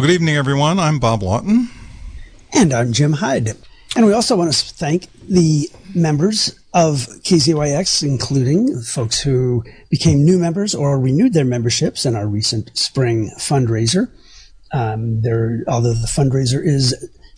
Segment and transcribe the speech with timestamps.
[0.00, 0.78] Well, good evening, everyone.
[0.78, 1.66] I'm Bob Laughton.
[2.54, 3.54] And I'm Jim Heid.
[3.94, 10.38] And we also want to thank the members of KZYX, including folks who became new
[10.38, 14.10] members or renewed their memberships in our recent spring fundraiser.
[14.72, 16.96] Um, there, although the fundraiser is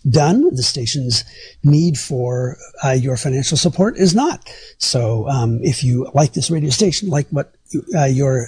[0.09, 1.25] done, the station's
[1.65, 4.49] need for uh, your financial support is not.
[4.77, 7.53] So, um, if you like this radio station, like what
[7.93, 8.47] uh, your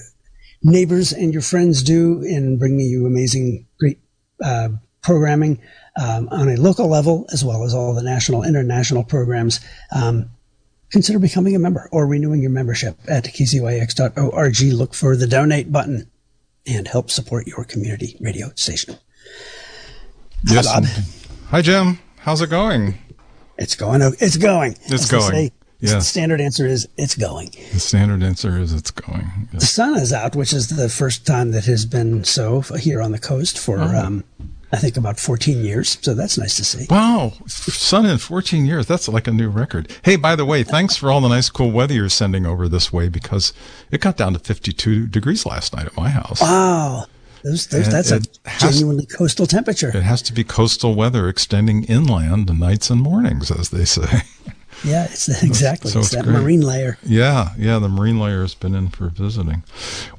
[0.64, 3.65] neighbors and your friends do in bringing you amazing,
[4.44, 4.70] uh,
[5.02, 5.62] programming
[6.02, 9.60] um, on a local level, as well as all the national, international programs,
[9.96, 10.30] um,
[10.92, 14.62] consider becoming a member or renewing your membership at kzyx.org.
[14.74, 16.10] Look for the donate button
[16.68, 18.98] and help support your community radio station.
[20.48, 20.68] Yes.
[20.68, 20.90] Hi, Bob.
[21.50, 22.00] Hi, Jim.
[22.18, 22.96] How's it going?
[23.58, 24.02] It's going.
[24.20, 24.76] It's going.
[24.86, 25.52] It's going.
[25.90, 25.96] Yeah.
[25.96, 27.52] The standard answer is it's going.
[27.74, 29.50] The standard answer is it's going.
[29.54, 33.12] The sun is out, which is the first time that has been so here on
[33.12, 33.96] the coast for, oh.
[33.98, 34.24] um,
[34.72, 35.98] I think, about 14 years.
[36.02, 36.88] So that's nice to see.
[36.90, 37.34] Wow.
[37.48, 38.88] Sun in 14 years.
[38.88, 39.92] That's like a new record.
[40.04, 42.92] Hey, by the way, thanks for all the nice, cool weather you're sending over this
[42.92, 43.54] way because
[43.92, 46.42] it got down to 52 degrees last night at my house.
[46.42, 47.06] Wow.
[47.46, 48.22] Those, those, that's a
[48.60, 49.90] genuinely coastal temperature.
[49.90, 54.24] It has to be coastal weather extending inland nights and mornings, as they say.
[54.86, 56.42] Yeah, it's exactly so it's, it's that great.
[56.42, 56.98] marine layer.
[57.04, 59.64] Yeah, yeah, the marine layer has been in for visiting.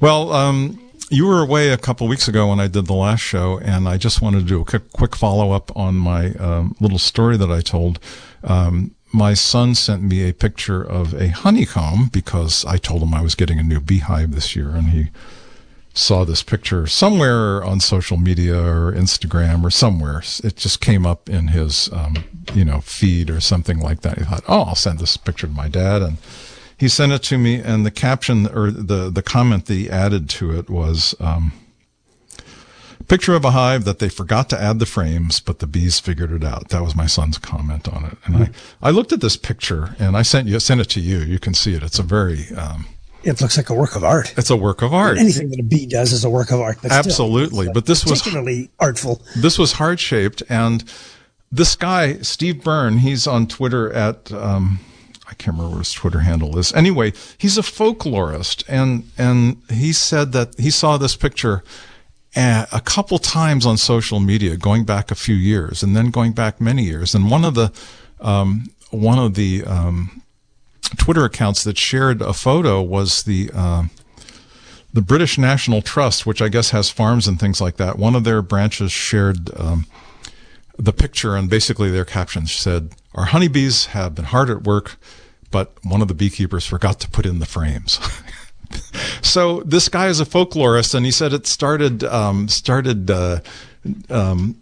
[0.00, 3.58] Well, um, you were away a couple weeks ago when I did the last show,
[3.58, 6.98] and I just wanted to do a quick, quick follow up on my um, little
[6.98, 8.00] story that I told.
[8.42, 13.22] Um, my son sent me a picture of a honeycomb because I told him I
[13.22, 15.06] was getting a new beehive this year, and he
[15.96, 20.22] saw this picture somewhere on social media or Instagram or somewhere.
[20.44, 24.18] It just came up in his, um, you know, feed or something like that.
[24.18, 26.02] He thought, oh, I'll send this picture to my dad.
[26.02, 26.18] And
[26.76, 27.56] he sent it to me.
[27.56, 31.52] And the caption or the, the comment that he added to it was, um,
[33.08, 36.32] picture of a hive that they forgot to add the frames, but the bees figured
[36.32, 36.70] it out.
[36.70, 38.18] That was my son's comment on it.
[38.24, 38.36] And.
[38.36, 38.50] I,
[38.82, 41.18] I looked at this picture and I sent you, sent it to you.
[41.20, 41.82] You can see it.
[41.82, 42.86] It's a very, um,
[43.26, 44.32] it looks like a work of art.
[44.36, 45.18] It's a work of art.
[45.18, 46.78] Anything that a bee does is a work of art.
[46.80, 49.20] But Absolutely, still, but this was particularly artful.
[49.36, 50.84] This was heart shaped, and
[51.50, 54.32] this guy Steve Byrne, he's on Twitter at.
[54.32, 54.80] Um,
[55.28, 56.72] I can't remember what his Twitter handle is.
[56.72, 61.64] Anyway, he's a folklorist, and and he said that he saw this picture
[62.36, 66.60] a couple times on social media, going back a few years, and then going back
[66.60, 67.14] many years.
[67.14, 67.72] And one of the
[68.20, 70.22] um, one of the um,
[70.90, 73.84] Twitter accounts that shared a photo was the uh,
[74.92, 77.98] the British National Trust, which I guess has farms and things like that.
[77.98, 79.86] One of their branches shared um,
[80.78, 84.96] the picture, and basically their caption said, "Our honeybees have been hard at work,
[85.50, 88.00] but one of the beekeepers forgot to put in the frames."
[89.22, 93.10] so this guy is a folklorist, and he said it started um, started.
[93.10, 93.40] Uh,
[94.10, 94.56] um,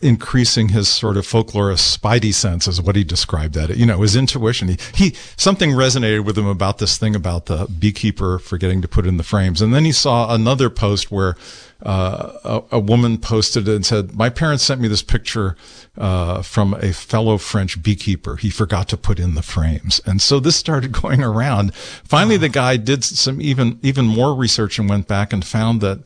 [0.00, 3.76] increasing his sort of folklorist spidey sense is what he described that.
[3.76, 4.68] You know his intuition.
[4.68, 9.06] He, he something resonated with him about this thing about the beekeeper forgetting to put
[9.06, 9.60] in the frames.
[9.60, 11.36] And then he saw another post where
[11.84, 15.56] uh, a, a, woman posted and said my parents sent me this picture
[15.96, 18.34] uh, from a fellow french beekeeper.
[18.34, 20.00] He forgot to put in the frames.
[20.04, 21.74] And so this started going around.
[21.74, 26.00] Finally the guy did some even even more research and went back and found that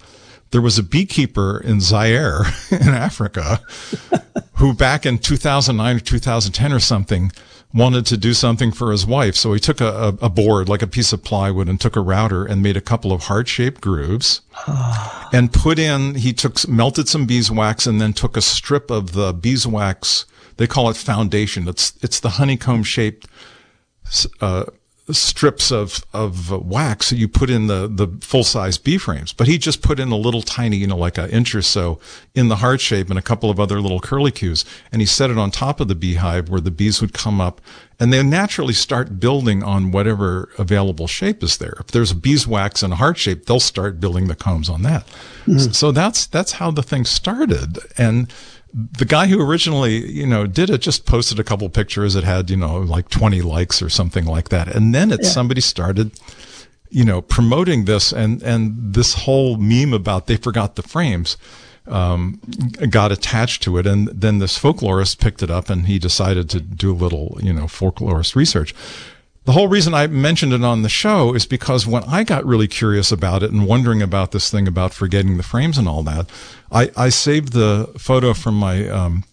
[0.52, 3.60] there was a beekeeper in Zaire in Africa
[4.54, 7.32] who back in 2009 or 2010 or something
[7.74, 9.34] wanted to do something for his wife.
[9.34, 12.44] So he took a, a, board, like a piece of plywood and took a router
[12.44, 14.42] and made a couple of heart shaped grooves
[15.32, 19.32] and put in, he took, melted some beeswax and then took a strip of the
[19.32, 20.26] beeswax.
[20.58, 21.66] They call it foundation.
[21.66, 23.26] It's, it's the honeycomb shaped,
[24.42, 24.66] uh,
[25.10, 29.32] strips of of wax that you put in the the full size bee frames.
[29.32, 31.98] But he just put in a little tiny, you know, like an inch or so
[32.34, 35.38] in the heart shape and a couple of other little curlicues, and he set it
[35.38, 37.60] on top of the beehive where the bees would come up
[37.98, 41.75] and they naturally start building on whatever available shape is there.
[41.78, 45.06] If there's beeswax in a heart shape, they'll start building the combs on that.
[45.46, 45.72] Mm-hmm.
[45.72, 48.32] So that's that's how the thing started, and
[48.74, 52.16] the guy who originally, you know, did it just posted a couple pictures.
[52.16, 54.69] It had, you know, like 20 likes or something like that.
[54.69, 55.28] And then it, yeah.
[55.28, 56.12] somebody started,
[56.88, 61.36] you know, promoting this and, and this whole meme about they forgot the frames,
[61.86, 62.40] um,
[62.88, 63.86] got attached to it.
[63.86, 67.52] And then this folklorist picked it up and he decided to do a little, you
[67.52, 68.75] know, folklorist research.
[69.44, 72.68] The whole reason I mentioned it on the show is because when I got really
[72.68, 76.30] curious about it and wondering about this thing about forgetting the frames and all that,
[76.70, 79.24] I, I saved the photo from my um,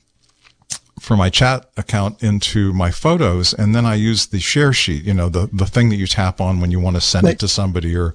[1.00, 5.04] from my chat account into my photos, and then I used the share sheet.
[5.04, 7.34] You know, the the thing that you tap on when you want to send right.
[7.34, 8.14] it to somebody or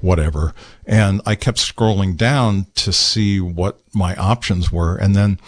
[0.00, 0.52] whatever.
[0.84, 4.96] And I kept scrolling down to see what my options were.
[4.96, 5.38] And then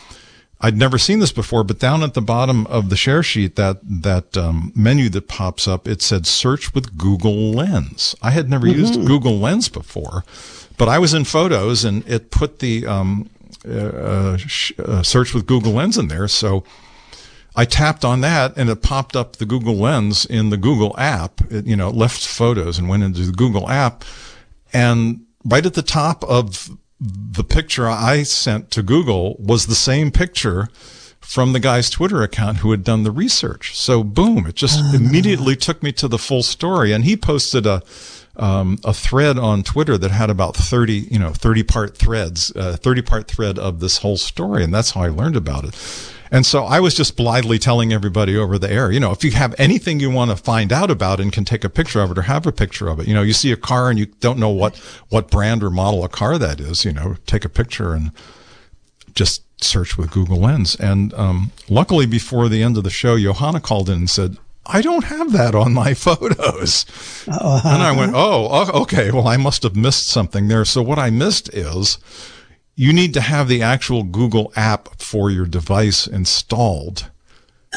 [0.64, 3.80] I'd never seen this before, but down at the bottom of the share sheet, that,
[3.82, 8.16] that um, menu that pops up, it said search with Google Lens.
[8.22, 8.80] I had never mm-hmm.
[8.80, 10.24] used Google Lens before,
[10.78, 13.28] but I was in photos and it put the, um,
[13.68, 14.38] uh, uh,
[14.78, 16.28] uh search with Google Lens in there.
[16.28, 16.64] So,
[17.54, 21.42] I tapped on that and it popped up the Google Lens in the Google app.
[21.52, 24.02] It, you know, left photos and went into the Google app.
[24.72, 26.70] And right at the top of
[27.04, 30.68] the picture I sent to Google was the same picture
[31.20, 33.76] from the guy's Twitter account who had done the research.
[33.76, 34.96] So boom, it just uh-huh.
[34.96, 36.92] immediately took me to the full story.
[36.92, 37.82] And he posted a,
[38.36, 42.76] um, a thread on Twitter that had about 30, you know, 30 part threads, uh,
[42.76, 44.62] 30 part thread of this whole story.
[44.62, 45.74] And that's how I learned about it.
[46.30, 49.30] And so I was just blithely telling everybody over the air, you know, if you
[49.32, 52.18] have anything you want to find out about and can take a picture of it
[52.18, 54.38] or have a picture of it, you know, you see a car and you don't
[54.38, 54.76] know what,
[55.08, 58.10] what brand or model a car that is, you know, take a picture and
[59.14, 60.74] just search with Google Lens.
[60.76, 64.36] And, um, luckily before the end of the show, Johanna called in and said,
[64.66, 66.86] I don't have that on my photos.
[67.28, 67.68] Uh-huh.
[67.68, 69.10] And I went, oh, okay.
[69.10, 70.64] Well, I must have missed something there.
[70.64, 71.98] So what I missed is
[72.76, 77.10] you need to have the actual Google app for your device installed.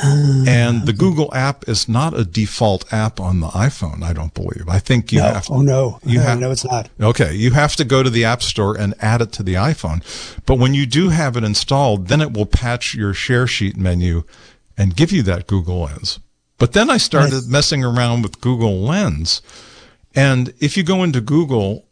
[0.03, 4.33] Uh, and the Google app is not a default app on the iPhone, I don't
[4.33, 4.65] believe.
[4.69, 5.25] I think you no.
[5.25, 5.47] have.
[5.49, 6.89] Oh no, you no, have, no, it's not.
[7.01, 10.03] Okay, you have to go to the App Store and add it to the iPhone.
[10.45, 14.23] But when you do have it installed, then it will patch your share sheet menu
[14.77, 16.19] and give you that Google Lens.
[16.59, 17.47] But then I started nice.
[17.47, 19.41] messing around with Google Lens,
[20.13, 21.86] and if you go into Google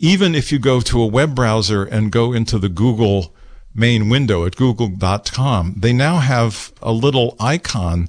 [0.00, 3.34] even if you go to a web browser and go into the Google
[3.74, 8.08] main window at google.com, they now have a little icon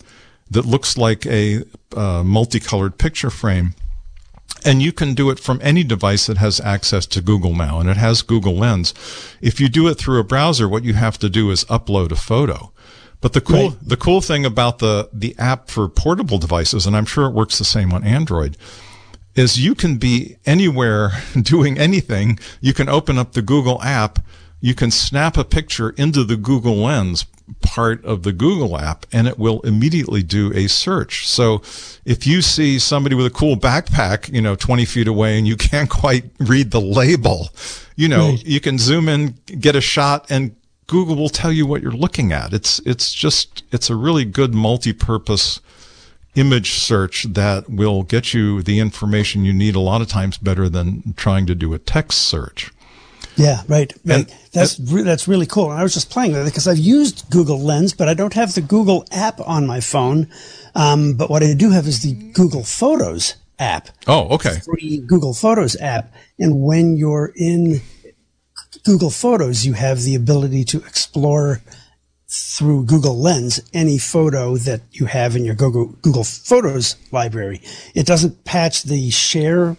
[0.50, 1.64] that looks like a
[1.96, 3.76] uh, multicolored picture frame.
[4.64, 7.90] And you can do it from any device that has access to Google now, and
[7.90, 8.94] it has Google Lens.
[9.42, 12.16] If you do it through a browser, what you have to do is upload a
[12.16, 12.72] photo.
[13.22, 13.78] But the cool, right.
[13.82, 17.58] the cool thing about the, the app for portable devices, and I'm sure it works
[17.58, 18.56] the same on Android,
[19.36, 21.12] is you can be anywhere
[21.42, 22.40] doing anything.
[22.60, 24.20] You can open up the Google app.
[24.60, 27.26] You can snap a picture into the Google Lens
[27.62, 31.28] part of the Google app and it will immediately do a search.
[31.28, 31.62] So
[32.06, 35.56] if you see somebody with a cool backpack, you know, 20 feet away and you
[35.58, 37.50] can't quite read the label,
[37.96, 38.46] you know, right.
[38.46, 40.56] you can zoom in, get a shot and
[40.88, 42.54] Google will tell you what you're looking at.
[42.54, 45.62] It's, it's just, it's a really good multi-purpose
[46.36, 50.70] image search that will get you the information you need a lot of times better
[50.70, 52.72] than trying to do a text search.
[53.36, 53.94] Yeah, right.
[54.06, 54.30] right.
[54.30, 55.72] And, that's re- that's really cool.
[55.72, 58.34] And I was just playing with it because I've used Google Lens, but I don't
[58.34, 60.30] have the Google app on my phone.
[60.76, 63.90] Um, but what I do have is the Google Photos app.
[64.08, 64.60] Oh, okay.
[64.60, 66.14] Free Google Photos app.
[66.40, 67.82] And when you're in
[68.84, 71.62] Google Photos, you have the ability to explore
[72.32, 77.62] through Google Lens any photo that you have in your Google, Google Photos library.
[77.94, 79.76] It doesn't patch the share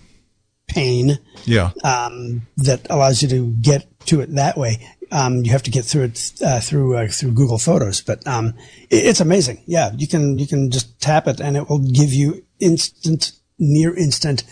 [0.69, 1.71] pane yeah.
[1.83, 4.87] Um, that allows you to get to it that way.
[5.11, 8.55] Um, you have to get through it uh, through uh, through Google Photos, but um,
[8.91, 9.63] it, it's amazing.
[9.67, 13.95] Yeah, you can you can just tap it and it will give you instant, near
[13.95, 14.45] instant,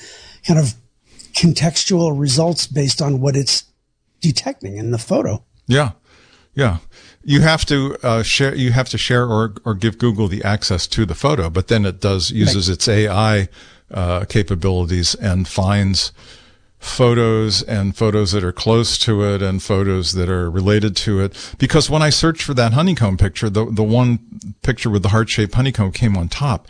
[0.46, 0.74] kind of
[1.32, 3.64] contextual results based on what it's
[4.20, 5.42] detecting in the photo.
[5.66, 5.92] Yeah,
[6.54, 6.78] yeah
[7.22, 10.86] you have to uh, share you have to share or or give Google the access
[10.88, 12.74] to the photo, but then it does uses right.
[12.74, 13.48] its AI
[13.90, 16.12] uh, capabilities and finds
[16.78, 21.54] photos and photos that are close to it and photos that are related to it.
[21.58, 24.20] Because when I searched for that honeycomb picture, the the one
[24.62, 26.66] picture with the heart shaped honeycomb came on top.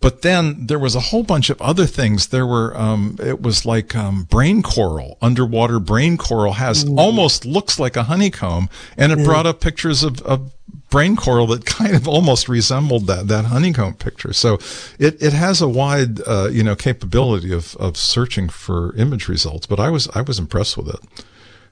[0.00, 2.28] But then there was a whole bunch of other things.
[2.28, 6.96] There were, um, it was like um, brain coral, underwater brain coral has Ooh.
[6.96, 9.24] almost looks like a honeycomb, and it yeah.
[9.24, 10.52] brought up pictures of, of
[10.90, 14.32] brain coral that kind of almost resembled that that honeycomb picture.
[14.32, 14.54] So
[14.98, 19.66] it it has a wide uh, you know capability of of searching for image results.
[19.66, 21.24] But I was I was impressed with it.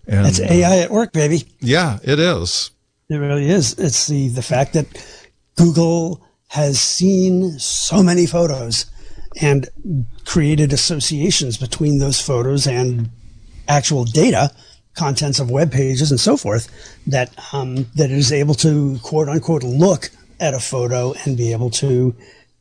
[0.06, 1.44] And it's AI at work, baby.
[1.60, 2.70] Yeah, it is.
[3.08, 3.74] It really is.
[3.78, 4.86] It's the the fact that
[5.56, 6.22] Google
[6.54, 8.86] has seen so many photos
[9.40, 9.68] and
[10.24, 13.10] created associations between those photos and
[13.66, 14.52] actual data,
[14.94, 16.68] contents of web pages and so forth,
[17.08, 21.70] that um, that is able to quote unquote look at a photo and be able
[21.70, 22.14] to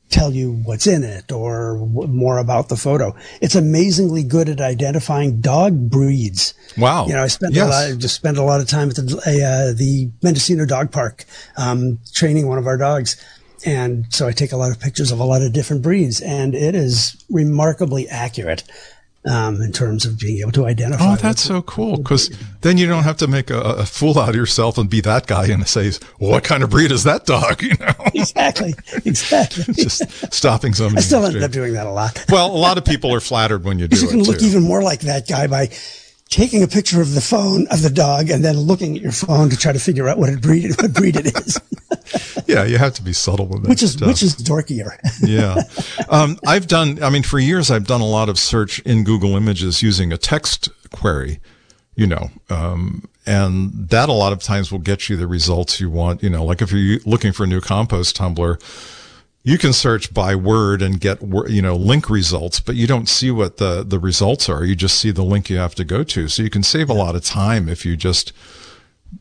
[0.09, 3.15] tell you what's in it or w- more about the photo.
[3.41, 6.55] It's amazingly good at identifying dog breeds.
[6.79, 7.05] Wow.
[7.05, 7.67] You know, I spent yes.
[7.67, 11.25] a lot, just spent a lot of time at the, uh, the Mendocino Dog Park,
[11.57, 13.23] um, training one of our dogs.
[13.65, 16.53] And so I take a lot of pictures of a lot of different breeds and
[16.53, 18.63] it is remarkably accurate
[19.25, 21.13] um, in terms of being able to identify.
[21.13, 22.29] Oh, that's so cool because
[22.61, 25.27] then you don't have to make a, a, fool out of yourself and be that
[25.27, 28.73] guy and say, well, "What kind of breed is that dog?" You know, exactly,
[29.05, 29.63] exactly.
[29.73, 30.97] Just stopping somebody.
[30.97, 32.25] I still ended up doing that a lot.
[32.29, 34.05] well, a lot of people are flattered when you do you it.
[34.05, 34.45] You can look too.
[34.45, 35.69] even more like that guy by
[36.33, 39.51] taking a picture of the phone of the dog and then looking at your phone
[39.51, 41.61] to try to figure out what it breed what breed it is.
[42.47, 43.69] yeah, you have to be subtle with that.
[43.69, 44.07] Which is stuff.
[44.07, 44.97] which is dorkier.
[45.21, 45.61] yeah,
[46.09, 47.01] um, I've done.
[47.03, 50.17] I mean, for years I've done a lot of search in Google Images using a
[50.17, 51.39] text query.
[51.95, 55.91] You know, um, and that a lot of times will get you the results you
[55.91, 56.23] want.
[56.23, 58.57] You know, like if you're looking for a new compost tumbler
[59.43, 63.29] you can search by word and get you know link results but you don't see
[63.29, 64.63] what the the results are.
[64.63, 66.27] You just see the link you have to go to.
[66.27, 68.33] So you can save a lot of time if you just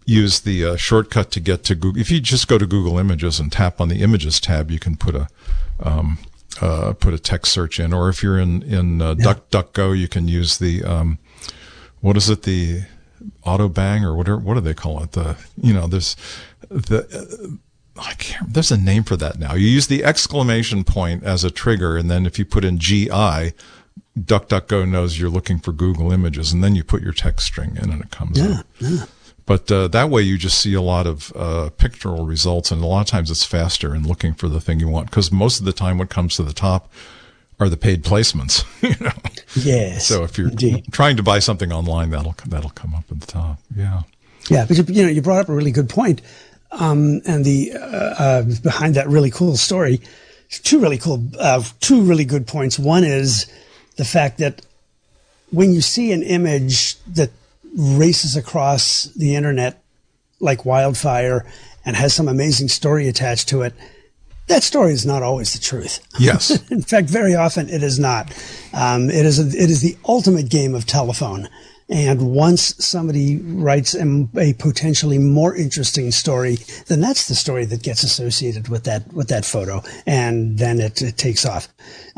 [0.06, 3.38] use the uh, shortcut to get to google if you just go to google images
[3.38, 5.28] and tap on the images tab you can put a
[5.80, 6.18] um,
[6.60, 7.92] uh, put a text search in.
[7.92, 9.24] Or if you're in in uh, yeah.
[9.24, 11.18] duckduckgo you can use the um,
[12.00, 12.82] what is it the
[13.44, 15.12] auto bang or whatever what do they call it?
[15.12, 16.16] The you know there's
[16.68, 17.58] the
[17.96, 19.54] I can't, there's a name for that now.
[19.54, 23.52] You use the exclamation point as a trigger, and then if you put in GI,
[24.18, 27.90] DuckDuckGo knows you're looking for Google Images, and then you put your text string in,
[27.90, 28.66] and it comes yeah, up.
[28.78, 29.04] Yeah.
[29.44, 32.86] But uh, that way, you just see a lot of uh, pictorial results, and a
[32.86, 35.10] lot of times it's faster in looking for the thing you want.
[35.10, 36.90] Because most of the time, what comes to the top
[37.58, 38.64] are the paid placements.
[38.82, 39.12] you know.
[39.54, 40.06] Yes.
[40.06, 40.86] So if you're indeed.
[40.92, 43.58] trying to buy something online, that'll that'll come up at the top.
[43.76, 44.02] Yeah.
[44.48, 46.20] Yeah, but you know, you brought up a really good point
[46.72, 50.00] um, and the uh, uh, behind that really cool story,
[50.48, 52.78] two really cool, uh, two really good points.
[52.78, 53.50] One is
[53.96, 54.64] the fact that
[55.50, 57.30] when you see an image that
[57.76, 59.82] races across the internet
[60.40, 61.46] like wildfire
[61.84, 63.74] and has some amazing story attached to it,
[64.48, 66.00] that story is not always the truth.
[66.18, 66.50] Yes.
[66.70, 68.32] In fact, very often it is not.
[68.72, 71.48] Um, it is a, it is the ultimate game of telephone.
[71.88, 77.82] And once somebody writes a, a, potentially more interesting story, then that's the story that
[77.82, 81.68] gets associated with that with that photo, and then it, it takes off.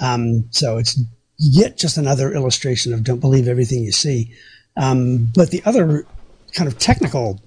[0.03, 1.01] Um, so it's
[1.39, 4.33] yet just another illustration of don't believe everything you see.
[4.77, 6.07] Um, but the other
[6.53, 7.41] kind of technical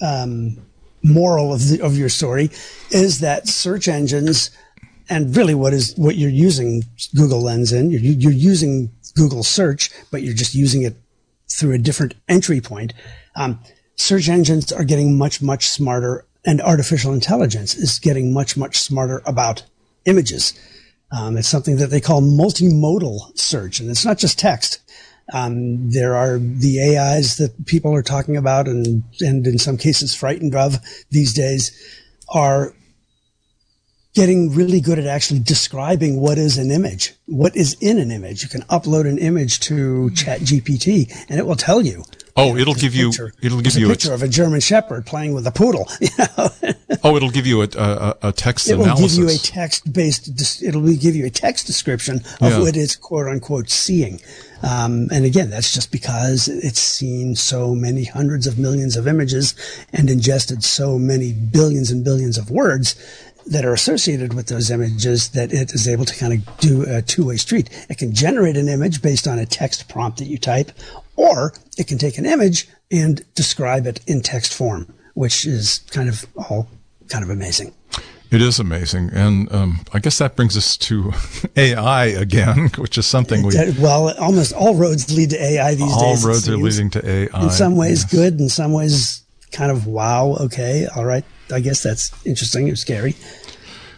[0.00, 0.56] um,
[1.04, 2.50] moral of the, of your story
[2.90, 4.50] is that search engines
[5.08, 9.90] and really what is what you're using Google Lens in you're, you're using Google search,
[10.10, 10.96] but you're just using it
[11.58, 12.92] through a different entry point.
[13.36, 13.60] Um,
[13.96, 19.22] search engines are getting much, much smarter and artificial intelligence is getting much, much smarter
[19.26, 19.62] about
[20.06, 20.54] images.
[21.12, 24.80] Um, it's something that they call multimodal search, and it's not just text.
[25.32, 30.14] Um, there are the AIs that people are talking about, and and in some cases
[30.14, 30.78] frightened of
[31.10, 31.70] these days,
[32.30, 32.74] are
[34.14, 38.42] getting really good at actually describing what is an image, what is in an image.
[38.42, 42.04] You can upload an image to Chat GPT, and it will tell you.
[42.34, 43.08] Oh, you it'll give you.
[43.10, 45.86] picture, It'll give you a you picture of a German Shepherd playing with a poodle.
[46.00, 46.48] You know?
[47.04, 49.16] oh, it'll give you a, a, a text it will analysis.
[49.16, 50.62] give you a text based.
[50.62, 52.60] It'll give you a text description of Yeah.
[52.60, 54.20] what it's quote unquote seeing.
[54.62, 59.54] Um, and again, that's just because it's seen so many hundreds of millions of images
[59.92, 62.94] and ingested so many billions and billions of words
[63.46, 67.02] that are associated with those images that it is able to kind of do a
[67.02, 67.68] two-way street.
[67.88, 70.72] It can generate an image based on a text prompt that you type,
[71.16, 76.08] or it can take an image and describe it in text form, which is kind
[76.08, 76.68] of all
[77.08, 77.74] kind of amazing.
[78.30, 81.12] It is amazing, and um, I guess that brings us to
[81.56, 86.14] AI again, which is something we well, almost all roads lead to AI these all
[86.14, 86.24] days.
[86.24, 87.42] it roads are leading to AI.
[87.42, 88.10] In some ways, yes.
[88.12, 88.40] good.
[88.40, 90.36] In some ways, kind of wow.
[90.40, 91.24] Okay, all right.
[91.52, 92.68] I guess that's interesting.
[92.68, 93.14] It's scary.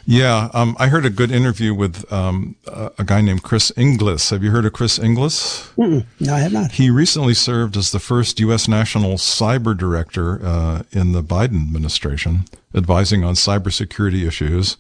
[0.07, 4.31] Yeah, um, I heard a good interview with um, a, a guy named Chris Inglis.
[4.31, 5.71] Have you heard of Chris Inglis?
[5.79, 6.05] Mm-mm.
[6.21, 6.73] No, I have not.
[6.73, 8.69] He recently served as the first U.S.
[8.69, 12.45] National Cyber Director uh, in the Biden administration,
[12.75, 14.77] advising on cybersecurity issues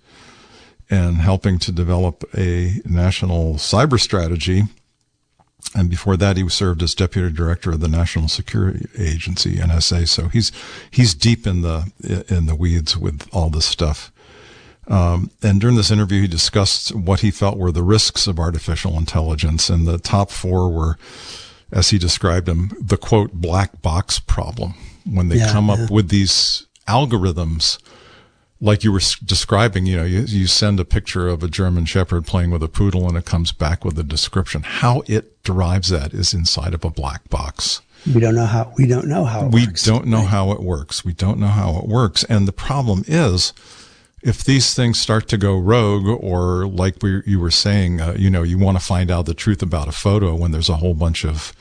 [0.90, 4.64] and helping to develop a national cyber strategy.
[5.76, 10.08] And before that, he served as deputy director of the National Security Agency (NSA).
[10.08, 10.52] So he's
[10.90, 11.90] he's deep in the
[12.28, 14.12] in the weeds with all this stuff.
[14.86, 18.98] Um, and during this interview, he discussed what he felt were the risks of artificial
[18.98, 20.98] intelligence, and the top four were,
[21.72, 24.74] as he described them, the quote black box problem.
[25.06, 25.74] When they Yeah, come yeah.
[25.84, 27.78] up with these algorithms,
[28.60, 32.26] like you were describing, you know, you, you send a picture of a German Shepherd
[32.26, 34.62] playing with a poodle, and it comes back with a description.
[34.62, 37.82] How it derives that is inside of a black box
[38.12, 38.72] We don't know how.
[38.76, 39.46] We don't know how.
[39.46, 39.84] It we works.
[39.84, 41.04] don't know how it works.
[41.04, 42.22] We don't know how it works.
[42.24, 43.52] And the problem is,
[44.22, 48.30] if these things start to go rogue, or like we, you were saying, uh, you
[48.30, 50.94] know, you want to find out the truth about a photo when there's a whole
[50.94, 51.52] bunch of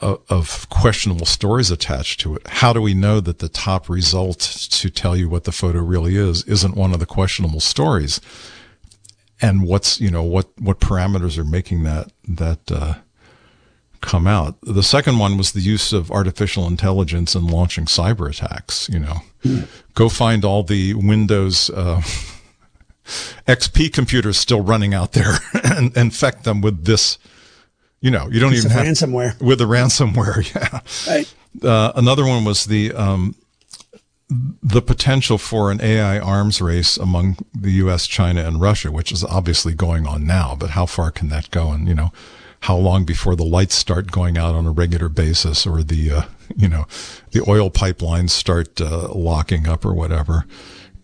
[0.00, 2.46] of questionable stories attached to it.
[2.46, 6.16] How do we know that the top result to tell you what the photo really
[6.16, 8.20] is isn't one of the questionable stories?
[9.40, 12.94] And what's you know what what parameters are making that that uh,
[14.00, 14.56] come out?
[14.62, 18.88] The second one was the use of artificial intelligence in launching cyber attacks.
[18.88, 19.68] You know, mm.
[19.94, 21.70] go find all the Windows.
[21.70, 22.02] Uh,
[23.48, 27.18] XP computers still running out there and infect them with this
[28.00, 30.40] you know, you don't even have ransomware with the ransomware.
[30.54, 31.12] Yeah.
[31.12, 31.34] Right.
[31.62, 33.34] Uh, another one was the um,
[34.62, 39.24] the potential for an AI arms race among the U.S., China, and Russia, which is
[39.24, 40.54] obviously going on now.
[40.58, 41.72] But how far can that go?
[41.72, 42.12] And you know,
[42.60, 46.22] how long before the lights start going out on a regular basis, or the uh,
[46.56, 46.86] you know,
[47.32, 50.44] the oil pipelines start uh, locking up, or whatever.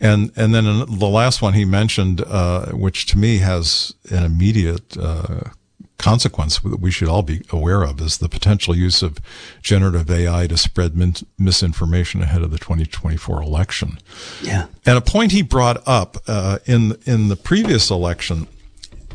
[0.01, 4.97] And and then the last one he mentioned, uh, which to me has an immediate
[4.97, 5.51] uh,
[5.99, 9.19] consequence that we should all be aware of is the potential use of
[9.63, 13.99] generative AI to spread min- misinformation ahead of the 2024 election.
[14.43, 14.67] Yeah.
[14.85, 18.47] And a point he brought up uh, in in the previous election,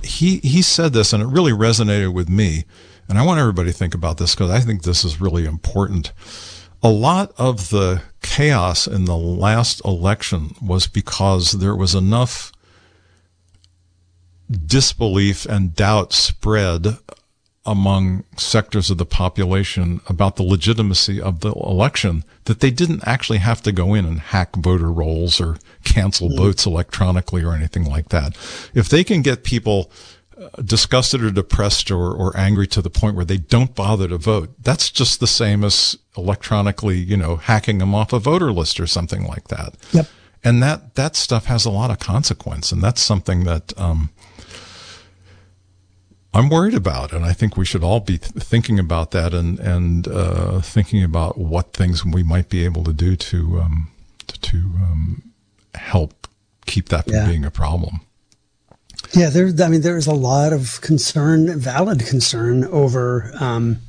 [0.03, 2.65] he he said this, and it really resonated with me.
[3.07, 6.13] And I want everybody to think about this because I think this is really important.
[6.83, 12.51] A lot of the chaos in the last election was because there was enough
[14.51, 16.97] disbelief and doubt spread
[17.65, 23.37] among sectors of the population about the legitimacy of the election that they didn't actually
[23.37, 26.37] have to go in and hack voter rolls or cancel mm.
[26.37, 28.35] votes electronically or anything like that.
[28.73, 29.91] If they can get people
[30.35, 34.17] uh, disgusted or depressed or, or angry to the point where they don't bother to
[34.17, 38.79] vote, that's just the same as electronically, you know, hacking them off a voter list
[38.79, 39.75] or something like that.
[39.91, 40.07] Yep.
[40.43, 42.71] And that, that stuff has a lot of consequence.
[42.71, 44.09] And that's something that, um,
[46.33, 49.59] I'm worried about, and I think we should all be th- thinking about that and
[49.59, 53.91] and uh, thinking about what things we might be able to do to um,
[54.27, 55.23] to, to um,
[55.75, 56.27] help
[56.65, 57.27] keep that from yeah.
[57.27, 58.01] being a problem.
[59.13, 59.51] Yeah, there.
[59.61, 63.79] I mean, there is a lot of concern, valid concern over um,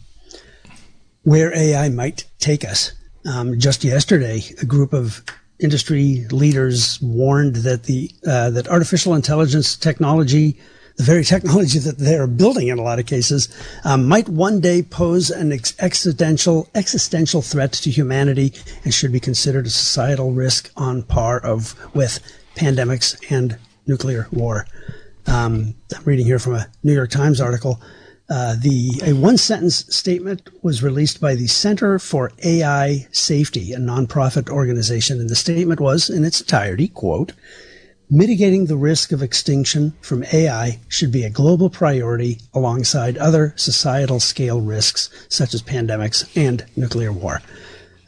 [1.22, 2.92] where AI might take us.
[3.24, 5.22] Um, just yesterday, a group of
[5.60, 10.58] industry leaders warned that the uh, that artificial intelligence technology
[10.96, 13.48] the very technology that they're building in a lot of cases
[13.84, 18.52] um, might one day pose an ex- existential existential threat to humanity
[18.84, 22.20] and should be considered a societal risk on par of with
[22.56, 24.66] pandemics and nuclear war.
[25.26, 27.80] Um, I'm reading here from a New York Times article.
[28.30, 33.78] Uh, the a one sentence statement was released by the Center for AI Safety, a
[33.78, 37.32] nonprofit organization, and the statement was, in its entirety, quote
[38.14, 44.20] Mitigating the risk of extinction from AI should be a global priority alongside other societal
[44.20, 47.40] scale risks such as pandemics and nuclear war.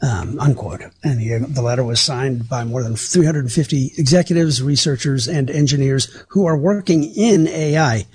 [0.03, 0.81] Um, unquote.
[1.03, 6.45] And the, the letter was signed by more than 350 executives, researchers, and engineers who
[6.45, 8.05] are working in AI.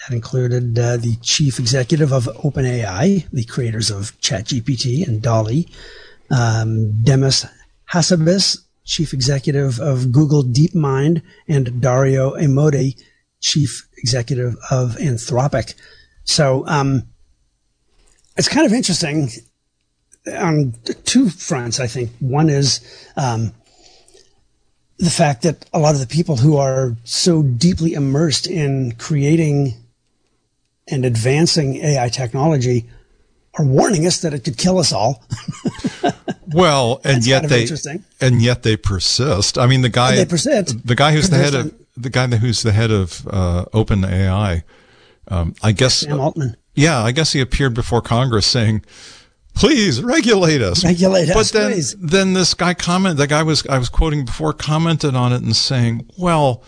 [0.00, 5.66] That included uh, the chief executive of OpenAI, the creators of ChatGPT and DALL-E,
[6.30, 7.46] um, Demis
[7.90, 13.00] Hassabis, chief executive of Google DeepMind, and Dario Amodei,
[13.40, 15.74] chief executive of Anthropic.
[16.24, 17.04] So um,
[18.36, 19.30] it's kind of interesting
[20.26, 22.10] on two fronts, I think.
[22.20, 22.80] One is
[23.16, 23.52] um,
[24.98, 29.74] the fact that a lot of the people who are so deeply immersed in creating
[30.88, 32.88] and advancing AI technology
[33.54, 35.24] are warning us that it could kill us all.
[36.54, 37.66] well, and yet they
[38.20, 39.58] and yet they persist.
[39.58, 40.86] I mean, the guy and they persist.
[40.86, 44.64] The guy who's the head of the guy who's the head of uh, Open AI.
[45.28, 46.56] Um, I guess Sam Altman.
[46.74, 48.84] Yeah, I guess he appeared before Congress saying,
[49.54, 51.96] "Please regulate us." Regulate but us, then, please.
[51.96, 53.16] Then this guy comment.
[53.16, 56.62] The guy was I was quoting before commented on it and saying, "Well."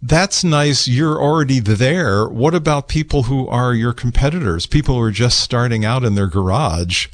[0.00, 0.86] that's nice.
[0.86, 2.28] You're already there.
[2.28, 4.66] What about people who are your competitors?
[4.66, 7.08] People who are just starting out in their garage.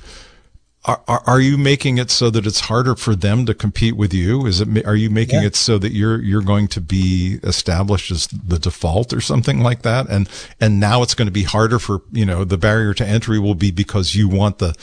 [0.87, 4.12] Are, are, are you making it so that it's harder for them to compete with
[4.12, 4.44] you?
[4.44, 5.47] Is it, are you making yeah.
[5.47, 9.83] it so that you're, you're going to be established as the default or something like
[9.83, 10.09] that?
[10.11, 10.29] And,
[10.61, 13.55] and now it's going to be harder for, you know, the barrier to entry will
[13.55, 14.75] be because you want the,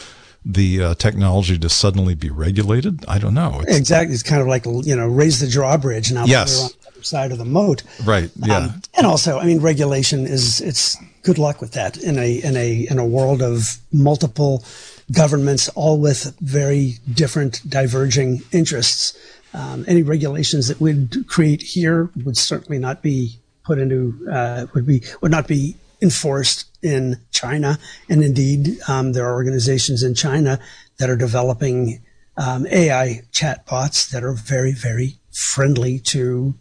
[0.44, 3.06] the uh, technology to suddenly be regulated?
[3.08, 3.62] I don't know.
[3.68, 4.16] It's, exactly.
[4.16, 6.12] It's kind of like, you know, raise the drawbridge.
[6.12, 7.84] Now yes side of the moat.
[8.04, 8.30] Right.
[8.36, 8.58] Yeah.
[8.58, 12.56] Um, and also, I mean, regulation is it's good luck with that in a in
[12.56, 14.64] a in a world of multiple
[15.12, 19.18] governments, all with very different, diverging interests.
[19.54, 24.86] Um, any regulations that we'd create here would certainly not be put into uh, would
[24.86, 27.78] be would not be enforced in China.
[28.10, 30.60] And indeed, um, there are organizations in China
[30.98, 32.02] that are developing
[32.38, 36.56] um, AI chatbots that are very very friendly to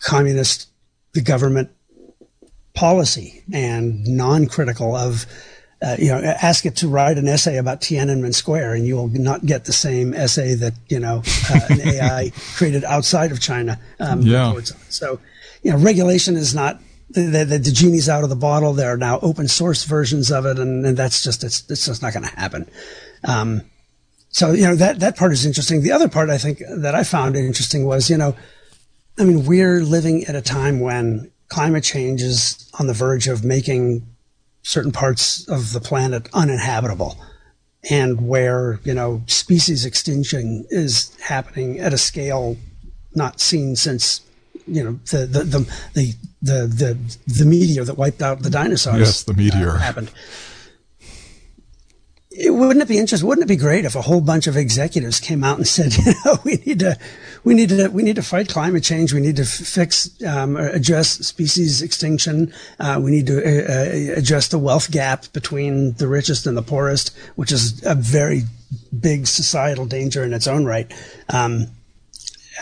[0.00, 0.68] communist
[1.12, 1.70] the government
[2.74, 5.26] policy and non-critical of
[5.82, 9.08] uh, you know, ask it to write an essay about Tiananmen Square, and you will
[9.08, 13.78] not get the same essay that you know uh, an AI created outside of China
[13.98, 14.54] um, yeah.
[14.88, 15.18] So,
[15.62, 18.72] you know, regulation is not the, the, the, genie's out of the bottle.
[18.72, 22.02] There are now open source versions of it, and, and that's just it's it's just
[22.02, 22.68] not going to happen.
[23.24, 23.62] Um,
[24.28, 25.82] so you know that that part is interesting.
[25.82, 28.36] The other part I think that I found interesting was you know,
[29.18, 33.44] I mean, we're living at a time when climate change is on the verge of
[33.44, 34.06] making
[34.62, 37.16] certain parts of the planet uninhabitable
[37.90, 42.56] and where, you know, species extinction is happening at a scale
[43.14, 44.20] not seen since,
[44.66, 45.58] you know, the, the, the,
[45.94, 48.98] the, the, the, the meteor that wiped out the dinosaurs.
[48.98, 50.10] Yes, the meteor uh, happened
[52.34, 53.28] it, wouldn't it be interesting?
[53.28, 56.12] Wouldn't it be great if a whole bunch of executives came out and said, you
[56.24, 56.98] know, we need to,
[57.44, 59.12] we need to, we need to fight climate change.
[59.12, 62.52] We need to fix, um, address species extinction.
[62.78, 66.62] Uh, we need to uh, uh, address the wealth gap between the richest and the
[66.62, 68.42] poorest, which is a very
[68.98, 70.92] big societal danger in its own right.
[71.28, 71.66] Um,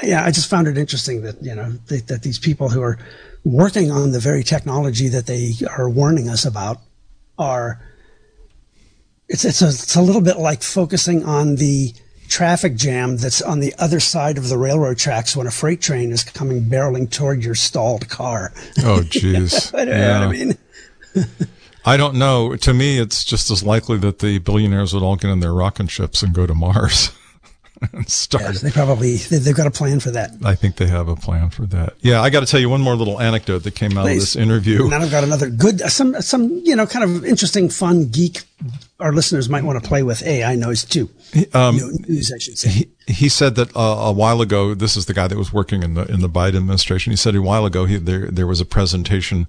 [0.02, 2.98] yeah, I just found it interesting that you know that, that these people who are
[3.44, 6.78] working on the very technology that they are warning us about
[7.38, 7.80] are
[9.28, 11.92] it's it's a, it's a little bit like focusing on the
[12.30, 16.12] traffic jam that's on the other side of the railroad tracks when a freight train
[16.12, 18.52] is coming barreling toward your stalled car.
[18.78, 19.72] Oh, jeez.
[19.78, 20.20] you know yeah.
[20.20, 20.58] I mean?
[21.84, 22.56] I don't know.
[22.56, 25.90] To me, it's just as likely that the billionaires would all get in their rocket
[25.90, 27.10] ships and go to Mars.
[27.92, 28.44] and start.
[28.44, 30.32] Yes, they probably they've got a plan for that.
[30.44, 31.94] I think they have a plan for that.
[32.00, 34.16] Yeah, I got to tell you one more little anecdote that came out Please.
[34.16, 34.82] of this interview.
[34.82, 37.70] And then I've got another good, uh, some uh, some you know, kind of interesting,
[37.70, 38.42] fun geek.
[38.98, 41.08] Our listeners might want to play with AI noise too.
[41.52, 42.70] Um, know, news, I should say.
[42.70, 44.74] He, he said that uh, a while ago.
[44.74, 47.12] This is the guy that was working in the in the Biden administration.
[47.12, 49.46] He said a while ago he, there there was a presentation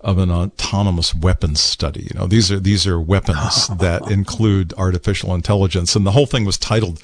[0.00, 2.08] of an autonomous weapons study.
[2.12, 6.44] You know, these are these are weapons that include artificial intelligence, and the whole thing
[6.44, 7.02] was titled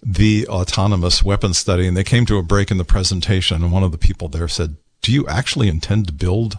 [0.00, 3.82] the autonomous weapons study, and they came to a break in the presentation, and one
[3.82, 6.58] of the people there said, "Do you actually intend to build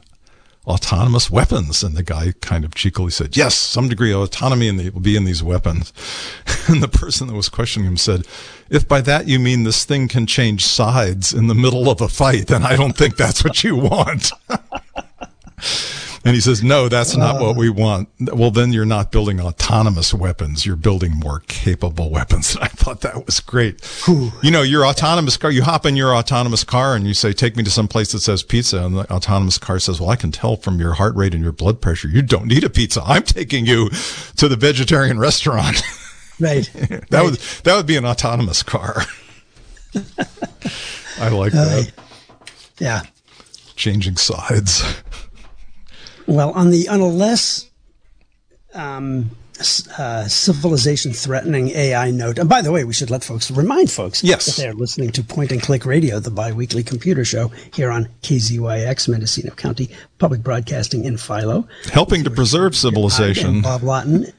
[0.69, 4.79] autonomous weapons?" And the guy kind of cheekily said, "Yes, some degree of autonomy and
[4.79, 5.91] they will be in these weapons."
[6.67, 8.27] And the person that was questioning him said,
[8.69, 12.07] "If by that you mean this thing can change sides in the middle of a
[12.07, 14.31] fight, then I don't think that's what you want."
[16.25, 18.09] And he says, no, that's not what we want.
[18.19, 20.65] Well, then you're not building autonomous weapons.
[20.65, 22.55] You're building more capable weapons.
[22.55, 23.83] And I thought that was great.
[24.05, 24.31] Whew.
[24.43, 27.55] You know, your autonomous car, you hop in your autonomous car and you say, take
[27.55, 28.83] me to some place that says pizza.
[28.83, 31.53] And the autonomous car says, well, I can tell from your heart rate and your
[31.53, 32.09] blood pressure.
[32.09, 33.01] You don't need a pizza.
[33.05, 33.89] I'm taking you
[34.37, 35.81] to the vegetarian restaurant.
[36.39, 36.71] Right.
[36.73, 37.23] that right.
[37.25, 39.03] would, that would be an autonomous car.
[41.19, 41.91] I like uh, that.
[42.79, 43.01] Yeah.
[43.75, 44.83] Changing sides.
[46.29, 47.69] Well, on the on a less
[48.75, 49.31] um,
[49.97, 52.37] uh, civilization threatening AI note.
[52.37, 54.45] And by the way, we should let folks remind folks yes.
[54.45, 59.09] that they're listening to Point and Click Radio, the biweekly computer show here on KZYX,
[59.09, 59.89] Mendocino County
[60.19, 61.67] Public Broadcasting in Philo.
[61.91, 63.61] Helping to preserve civilization.
[63.61, 64.31] Bob Laughton.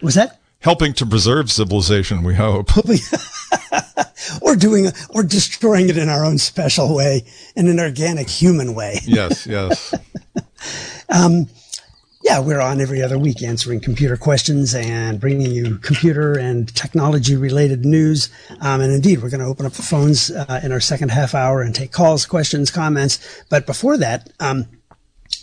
[0.00, 0.40] Was that?
[0.60, 2.70] Helping to preserve civilization, we hope.
[4.40, 7.22] or doing, or destroying it in our own special way,
[7.54, 8.98] in an organic human way.
[9.04, 9.94] yes, yes.
[11.08, 11.48] Um,
[12.24, 17.36] yeah, we're on every other week answering computer questions and bringing you computer and technology
[17.36, 18.30] related news.
[18.62, 21.34] Um, and indeed, we're going to open up the phones uh, in our second half
[21.34, 23.44] hour and take calls, questions, comments.
[23.50, 24.66] But before that, um,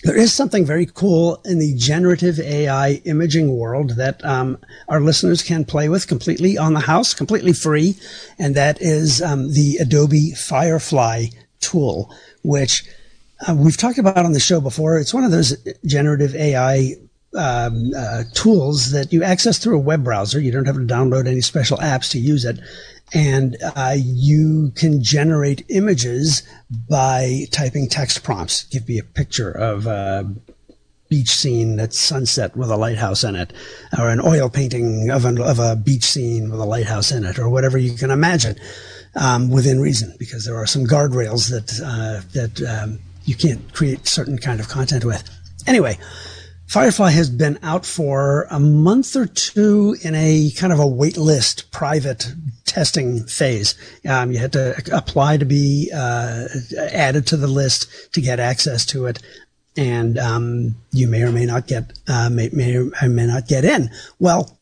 [0.04, 4.58] there is something very cool in the generative AI imaging world that um,
[4.90, 7.96] our listeners can play with completely on the house, completely free,
[8.40, 11.26] and that is um, the Adobe Firefly
[11.60, 12.84] tool, which
[13.48, 15.00] uh, we've talked about on the show before.
[15.00, 16.96] It's one of those generative AI
[17.38, 20.40] um, uh, tools that you access through a web browser.
[20.40, 22.60] You don't have to download any special apps to use it.
[23.14, 26.44] And uh, you can generate images
[26.90, 28.64] by typing text prompts.
[28.66, 30.34] Give me a picture of a
[31.10, 33.52] beach scene that's sunset with a lighthouse in it,
[34.00, 37.38] or an oil painting of, an, of a beach scene with a lighthouse in it,
[37.38, 38.56] or whatever you can imagine
[39.16, 44.08] um, within reason, because there are some guardrails that uh, that um, you can't create
[44.08, 45.24] certain kind of content with.
[45.68, 45.98] Anyway,
[46.72, 51.18] Firefly has been out for a month or two in a kind of a wait
[51.18, 52.34] list private
[52.66, 53.76] testing phase.
[54.08, 56.48] Um, you had to apply to be uh,
[56.80, 59.20] added to the list to get access to it.
[59.76, 63.66] And um, you may or may not get uh, may, may or may not get
[63.66, 63.90] in.
[64.20, 64.58] Well,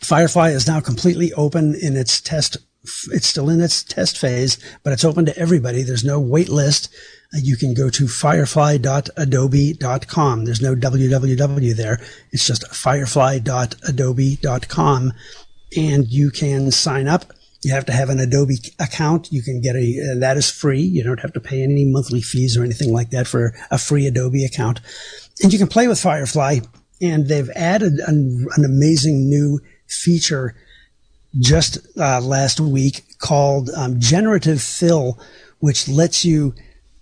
[0.00, 2.56] Firefly is now completely open in its test.
[3.10, 5.82] It's still in its test phase, but it's open to everybody.
[5.82, 6.88] There's no wait list.
[7.34, 10.44] Uh, you can go to firefly.adobe.com.
[10.44, 12.00] There's no www there.
[12.30, 15.12] It's just firefly.adobe.com
[15.76, 17.32] and you can sign up.
[17.62, 19.32] You have to have an Adobe account.
[19.32, 20.80] You can get a, that is free.
[20.80, 24.06] You don't have to pay any monthly fees or anything like that for a free
[24.06, 24.80] Adobe account.
[25.42, 26.60] And you can play with Firefly
[27.00, 30.56] and they've added an, an amazing new feature
[31.38, 35.18] just uh, last week called um, generative fill,
[35.60, 36.54] which lets you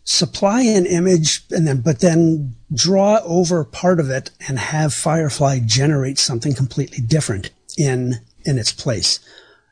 [0.05, 5.61] supply an image and then, but then draw over part of it and have Firefly
[5.65, 9.21] generate something completely different in, in its place.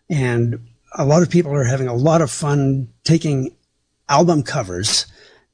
[0.09, 3.57] And a lot of people are having a lot of fun taking
[4.09, 5.07] album covers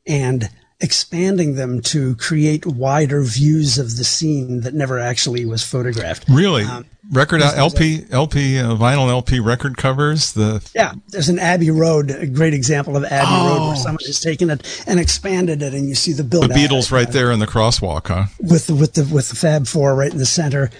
[0.06, 0.48] and
[0.80, 6.26] expanding them to create wider views of the scene that never actually was photographed.
[6.28, 6.64] Really?
[6.64, 10.32] Um, record LP, LP, uh, vinyl LP record covers.
[10.32, 13.48] The yeah, there's an Abbey Road, a great example of Abbey oh.
[13.48, 16.44] Road, where someone has taken it and expanded it, and you see the build.
[16.44, 18.24] The Beatles right there in the crosswalk, huh?
[18.40, 20.70] With the with the with the Fab Four right in the center,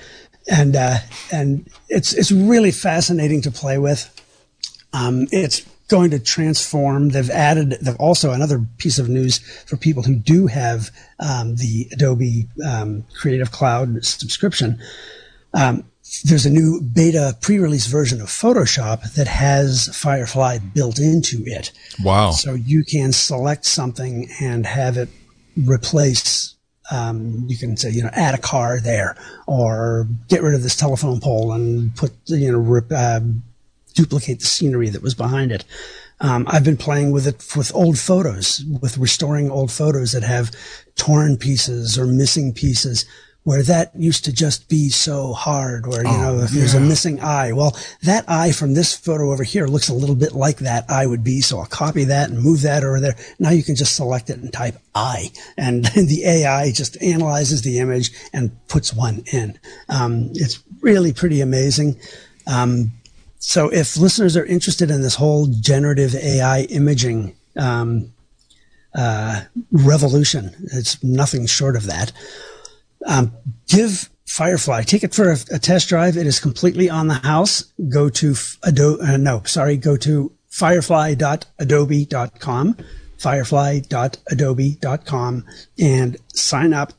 [0.50, 0.98] and uh,
[1.33, 4.11] and it's it's really fascinating to play with.
[4.92, 7.11] Um, it's going to transform.
[7.11, 11.88] They've added they've also another piece of news for people who do have um, the
[11.92, 14.80] Adobe um, Creative Cloud subscription.
[15.52, 15.85] Um,
[16.24, 21.70] there's a new beta pre-release version of Photoshop that has Firefly built into it.
[22.02, 22.33] Wow!
[22.33, 25.09] So you can select something and have it
[25.57, 26.57] replace.
[26.90, 30.76] Um, you can say, you know, add a car there, or get rid of this
[30.76, 33.20] telephone pole and put, you know, rip, uh,
[33.94, 35.64] duplicate the scenery that was behind it.
[36.20, 40.52] Um, I've been playing with it with old photos, with restoring old photos that have
[40.96, 43.04] torn pieces or missing pieces
[43.44, 46.61] where that used to just be so hard where, you oh, know, if yeah.
[46.61, 50.14] there's a missing eye, well, that eye from this photo over here looks a little
[50.14, 51.42] bit like that eye would be.
[51.42, 53.16] So I'll copy that and move that over there.
[53.38, 57.78] Now you can just select it and type eye and the AI just analyzes the
[57.78, 59.59] image and puts one in.
[59.90, 62.00] Um, it's really pretty amazing.
[62.46, 62.92] Um,
[63.46, 68.11] so if listeners are interested in this whole generative AI imaging um,
[68.94, 72.11] uh, revolution, it's nothing short of that.
[73.07, 73.33] Um,
[73.68, 76.16] give Firefly, take it for a, a, test drive.
[76.16, 77.64] It is completely on the house.
[77.90, 82.76] Go to Adobe, uh, no, sorry, go to firefly.adobe.com,
[83.18, 85.44] firefly.adobe.com
[85.78, 86.94] and sign up.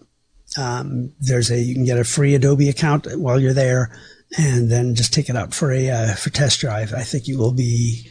[0.58, 3.90] Um, there's a, you can get a free Adobe account while you're there
[4.38, 6.94] and then just take it out for a uh, for test drive.
[6.94, 8.10] I think you will be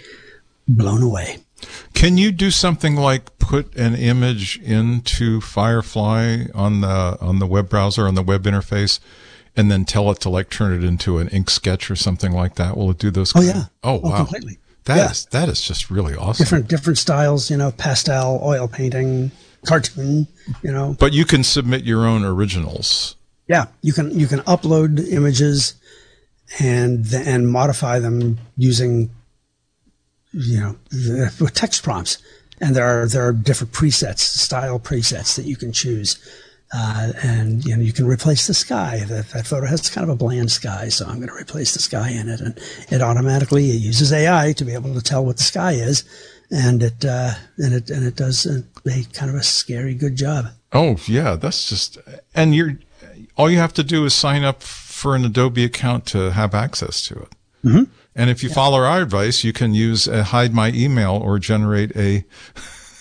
[0.67, 1.39] blown away.
[1.95, 7.69] Can you do something like put an image into Firefly on the on the web
[7.69, 9.01] browser on the web interface,
[9.57, 12.57] and then tell it to like turn it into an ink sketch or something like
[12.57, 12.77] that?
[12.77, 13.35] Will it do those?
[13.35, 13.65] Oh yeah.
[13.83, 14.17] Oh, oh wow.
[14.17, 14.59] completely.
[14.85, 15.11] That yeah.
[15.11, 16.45] is, that is just really awesome.
[16.45, 19.31] Different different styles, you know, pastel, oil painting,
[19.67, 20.27] cartoon,
[20.63, 20.97] you know.
[20.99, 23.17] But you can submit your own originals.
[23.49, 25.75] Yeah, you can you can upload images
[26.61, 29.11] and and modify them using
[30.33, 30.77] you know
[31.41, 32.19] with text prompts.
[32.61, 36.19] And there are there are different presets, style presets that you can choose.
[36.77, 39.05] Uh, and you know you can replace the sky.
[39.07, 41.79] That, that photo has kind of a bland sky, so I'm going to replace the
[41.79, 42.59] sky in it, and
[42.91, 46.03] it automatically it uses AI to be able to tell what the sky is,
[46.51, 50.17] and it uh, and it and it does a, a kind of a scary good
[50.17, 50.47] job.
[50.73, 51.99] Oh yeah, that's just
[52.35, 52.79] and you're
[53.37, 54.63] all you have to do is sign up
[54.95, 57.29] for an Adobe account to have access to it.
[57.65, 57.83] Mm-hmm.
[58.15, 58.55] And if you yeah.
[58.55, 62.25] follow our advice, you can use a hide my email or generate a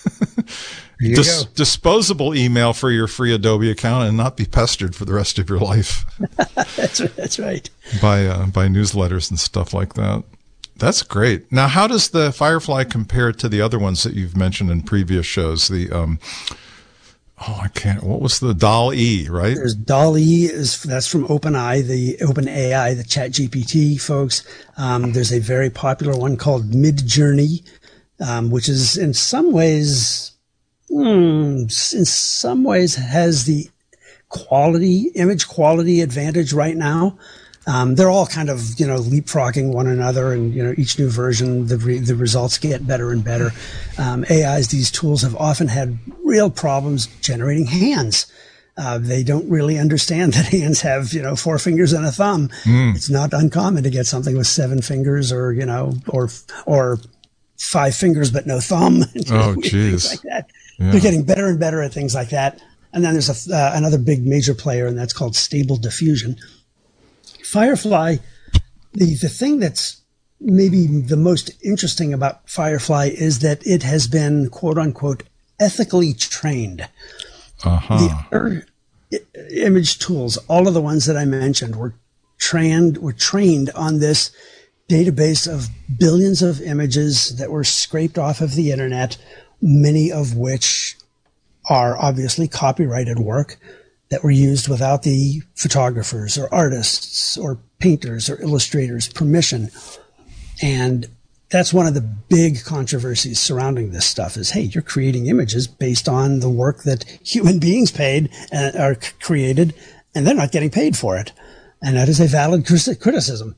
[0.98, 5.38] dis- disposable email for your free Adobe account and not be pestered for the rest
[5.38, 6.04] of your life.
[6.76, 7.70] that's that's right.
[8.02, 10.24] By uh, by newsletters and stuff like that.
[10.76, 11.50] That's great.
[11.52, 15.24] Now, how does the Firefly compare to the other ones that you've mentioned in previous
[15.24, 15.68] shows?
[15.68, 16.18] The um,
[17.40, 18.02] oh, I can't.
[18.02, 19.54] What was the DALL-E, right?
[19.54, 24.44] There's DALL-E is that's from OpenAI, the OpenAI, the Chat GPT folks.
[24.76, 27.66] Um, there's a very popular one called Midjourney,
[28.20, 30.32] um, which is in some ways,
[30.90, 33.68] mm, in some ways has the
[34.28, 37.18] quality, image quality advantage right now.
[37.66, 41.08] Um, they're all kind of you know leapfrogging one another, and you know each new
[41.08, 43.52] version the re- the results get better and better.
[43.98, 48.26] Um, AIs these tools have often had real problems generating hands.
[48.76, 52.48] Uh, they don't really understand that hands have, you know, four fingers and a thumb.
[52.64, 52.96] Mm.
[52.96, 56.28] It's not uncommon to get something with seven fingers or, you know, or,
[56.66, 56.98] or
[57.56, 59.02] five fingers but no thumb.
[59.30, 60.10] oh, jeez.
[60.10, 60.50] Like that.
[60.78, 60.90] Yeah.
[60.90, 62.60] They're getting better and better at things like that.
[62.92, 66.36] And then there's a, uh, another big major player, and that's called stable diffusion.
[67.54, 68.16] Firefly,
[68.94, 70.02] the, the thing that's
[70.40, 75.22] maybe the most interesting about Firefly is that it has been quote unquote
[75.60, 76.88] ethically trained.
[77.62, 77.96] Uh-huh.
[77.96, 78.66] The other
[79.52, 81.94] image tools, all of the ones that I mentioned, were
[82.38, 84.32] trained were trained on this
[84.88, 89.16] database of billions of images that were scraped off of the internet,
[89.62, 90.96] many of which
[91.70, 93.60] are obviously copyrighted work
[94.14, 99.68] that were used without the photographers or artists or painters or illustrators permission.
[100.62, 101.08] And
[101.50, 106.08] that's one of the big controversies surrounding this stuff is, hey, you're creating images based
[106.08, 109.74] on the work that human beings paid and are created,
[110.14, 111.32] and they're not getting paid for it.
[111.82, 113.56] And that is a valid criticism.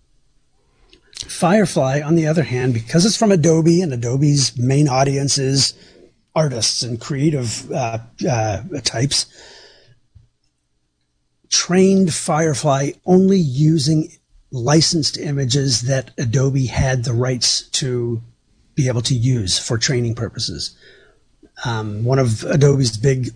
[1.28, 5.74] Firefly, on the other hand, because it's from Adobe and Adobe's main audience is
[6.34, 9.26] artists and creative uh, uh, types,
[11.50, 14.12] trained Firefly only using
[14.50, 18.22] licensed images that Adobe had the rights to
[18.74, 20.76] be able to use for training purposes.
[21.64, 23.30] Um, one of Adobe's big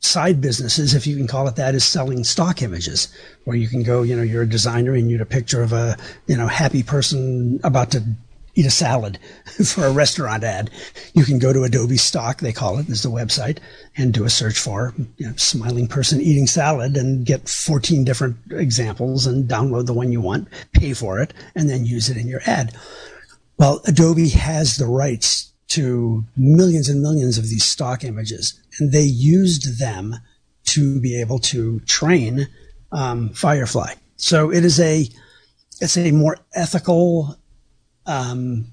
[0.00, 3.08] side businesses, if you can call it that, is selling stock images,
[3.44, 5.72] where you can go, you know, you're a designer and you get a picture of
[5.72, 8.02] a, you know, happy person about to
[8.58, 9.18] eat a salad
[9.64, 10.70] for a restaurant ad.
[11.14, 13.58] You can go to Adobe Stock, they call it, is the website,
[13.96, 18.36] and do a search for you know, smiling person eating salad and get 14 different
[18.50, 22.26] examples and download the one you want, pay for it, and then use it in
[22.26, 22.74] your ad.
[23.58, 29.02] Well, Adobe has the rights to millions and millions of these stock images, and they
[29.02, 30.16] used them
[30.64, 32.48] to be able to train
[32.90, 33.94] um, Firefly.
[34.16, 35.08] So it is a
[35.80, 37.36] it's a more ethical
[38.08, 38.66] um,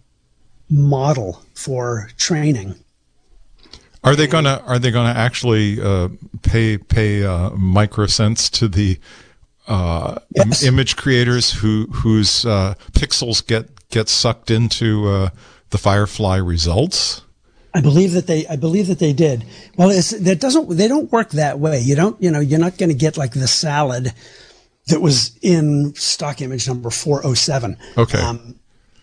[0.69, 2.75] model for training.
[4.03, 6.09] Are they gonna Are they gonna actually uh,
[6.41, 8.99] pay pay uh, microcents to the
[9.67, 10.63] uh, yes.
[10.63, 15.29] Im- image creators who whose uh, pixels get get sucked into uh,
[15.71, 17.21] the Firefly results?
[17.73, 19.43] I believe that they, I believe that they did.
[19.75, 21.81] Well, it's, that doesn't, they don't work that way.
[21.81, 24.13] You don't, you know, you're not going to get like the salad
[24.87, 27.77] that was in stock image number 407.
[27.97, 28.17] Okay.
[28.17, 28.55] Um,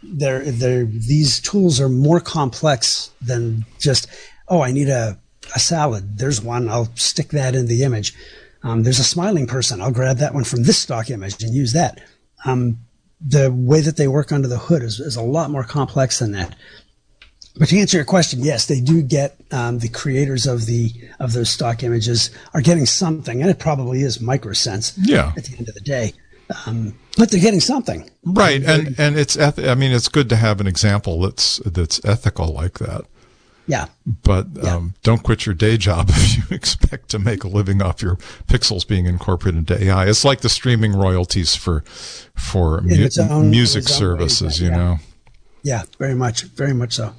[0.03, 4.09] they're, they're, these tools are more complex than just,
[4.49, 5.19] oh, I need a,
[5.55, 6.19] a salad.
[6.19, 6.69] There's one.
[6.69, 8.15] I'll stick that in the image.
[8.63, 9.81] Um, there's a smiling person.
[9.81, 12.01] I'll grab that one from this stock image and use that.
[12.45, 12.79] Um,
[13.21, 16.33] the way that they work under the hood is, is a lot more complex than
[16.33, 16.57] that.
[17.57, 21.35] But to answer your question, yes, they do get um, the creators of the of
[21.35, 24.97] those stock images are getting something, and it probably is microcents.
[24.97, 25.33] Yeah.
[25.37, 26.15] At the end of the day,
[26.67, 28.63] um, but they're getting something, right?
[28.63, 32.53] And and it's eth- I mean, it's good to have an example that's that's ethical
[32.53, 33.03] like that.
[33.67, 33.87] Yeah.
[34.07, 34.77] But yeah.
[34.77, 38.17] Um, don't quit your day job if you expect to make a living off your
[38.47, 40.09] pixels being incorporated into AI.
[40.09, 41.83] It's like the streaming royalties for
[42.37, 44.77] for mu- own, music services, way, you yeah.
[44.77, 44.97] know.
[45.63, 47.15] Yeah, very much, very much so.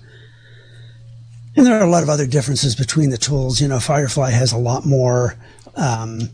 [1.55, 3.61] And there are a lot of other differences between the tools.
[3.61, 5.35] You know, Firefly has a lot more.
[5.75, 6.29] Um,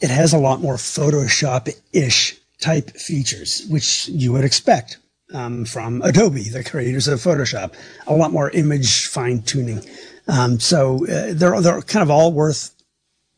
[0.00, 4.98] it has a lot more Photoshop-ish type features, which you would expect
[5.34, 7.74] um, from Adobe, the creators of Photoshop.
[8.06, 9.82] A lot more image fine tuning.
[10.28, 12.74] Um, so uh, they're they're kind of all worth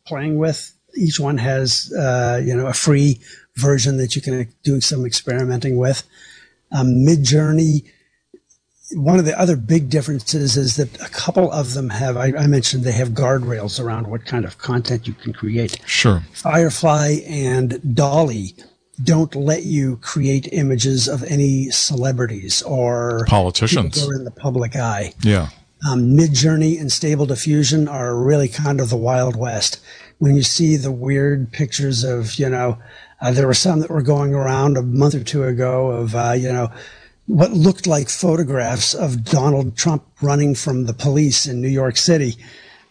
[0.05, 0.75] playing with.
[0.95, 3.19] Each one has uh, you know a free
[3.55, 6.03] version that you can do some experimenting with.
[6.71, 7.85] Um, Midjourney.
[8.93, 12.47] One of the other big differences is that a couple of them have, I, I
[12.47, 15.79] mentioned they have guardrails around what kind of content you can create.
[15.85, 16.23] Sure.
[16.33, 18.55] Firefly and DALL-E
[19.03, 24.75] don't let you create images of any celebrities or politicians who are in the public
[24.75, 25.13] eye.
[25.21, 25.49] Yeah.
[25.89, 29.79] Um, Midjourney and Stable Diffusion are really kind of the Wild West.
[30.17, 32.77] When you see the weird pictures of, you know,
[33.21, 36.31] uh, there were some that were going around a month or two ago of, uh,
[36.31, 36.69] you know,
[37.29, 42.35] what looked like photographs of Donald Trump running from the police in New York City.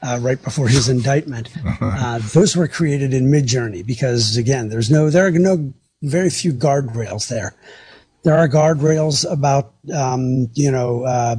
[0.01, 1.49] Uh, right before his indictment.
[1.81, 5.73] Uh, those were created in Midjourney because, again, there's no there are no
[6.03, 7.57] very few guardrails there.
[8.23, 11.37] There are guardrails about, um, you know, uh,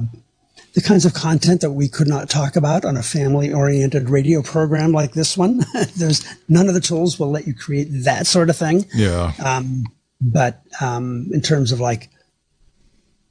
[0.74, 4.42] the kinds of content that we could not talk about on a family oriented radio
[4.42, 5.64] program like this one.
[5.96, 8.86] There's none of the tools will let you create that sort of thing.
[8.94, 9.34] Yeah.
[9.44, 9.86] Um,
[10.22, 12.10] but um, in terms of like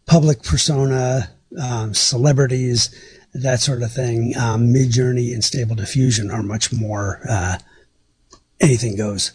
[0.08, 1.30] public persona,
[1.62, 2.90] um, celebrities,
[3.34, 7.58] that sort of thing, um, Midjourney and Stable Diffusion are much more uh,
[8.60, 9.32] anything goes.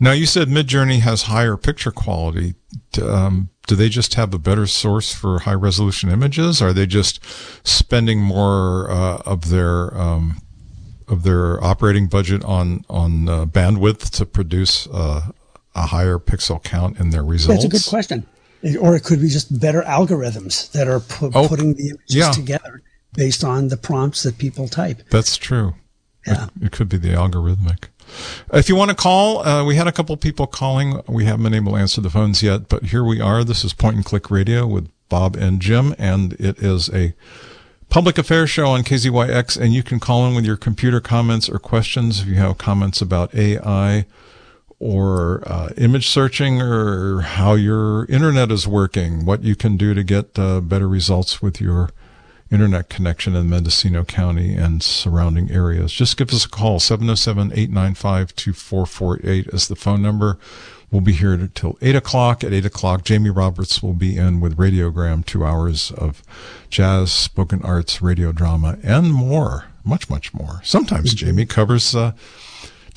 [0.00, 2.54] Now you said Midjourney has higher picture quality.
[3.00, 6.62] Um, do they just have a better source for high resolution images?
[6.62, 7.20] Are they just
[7.66, 10.40] spending more uh, of their um,
[11.06, 15.32] of their operating budget on on uh, bandwidth to produce uh,
[15.74, 17.62] a higher pixel count in their results?
[17.62, 18.26] That's a good question.
[18.80, 22.32] Or it could be just better algorithms that are pu- oh, putting the images yeah.
[22.32, 22.82] together
[23.14, 25.02] based on the prompts that people type.
[25.10, 25.74] That's true.
[26.26, 26.48] Yeah.
[26.60, 27.84] It, it could be the algorithmic.
[28.52, 31.00] If you want to call, uh, we had a couple people calling.
[31.06, 33.44] We haven't been able to answer the phones yet, but here we are.
[33.44, 37.14] This is Point and Click Radio with Bob and Jim, and it is a
[37.88, 41.58] public affairs show on KZYX, and you can call in with your computer comments or
[41.58, 44.06] questions if you have comments about AI
[44.80, 50.04] or uh, image searching or how your internet is working, what you can do to
[50.04, 51.90] get uh, better results with your
[52.50, 55.92] internet connection in Mendocino County and surrounding areas.
[55.92, 56.78] Just give us a call.
[56.78, 60.38] 707-895-2448 is the phone number.
[60.90, 62.42] We'll be here until 8 o'clock.
[62.42, 66.22] At 8 o'clock, Jamie Roberts will be in with Radiogram, two hours of
[66.70, 69.66] jazz, spoken arts, radio drama, and more.
[69.84, 70.62] Much, much more.
[70.64, 71.26] Sometimes mm-hmm.
[71.26, 72.12] Jamie covers uh,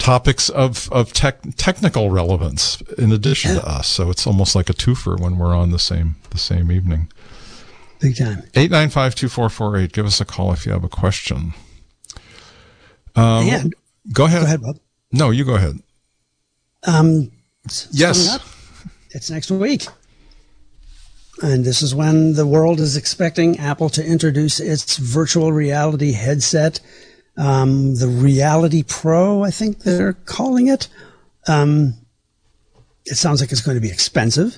[0.01, 3.87] topics of, of tech, technical relevance in addition to us.
[3.87, 7.11] So it's almost like a twofer when we're on the same the same evening.
[7.99, 8.41] Big time.
[8.53, 9.91] 895-2448.
[9.91, 11.53] Give us a call if you have a question.
[13.15, 13.75] Um, and
[14.11, 14.41] go ahead.
[14.41, 14.79] Go ahead, Bob.
[15.11, 15.79] No, you go ahead.
[16.87, 17.31] Um,
[17.91, 18.39] yes.
[19.11, 19.85] It's next week.
[21.43, 26.79] And this is when the world is expecting Apple to introduce its virtual reality headset,
[27.37, 30.87] um, the Reality Pro, I think they're calling it.
[31.47, 31.95] Um,
[33.05, 34.57] it sounds like it's going to be expensive.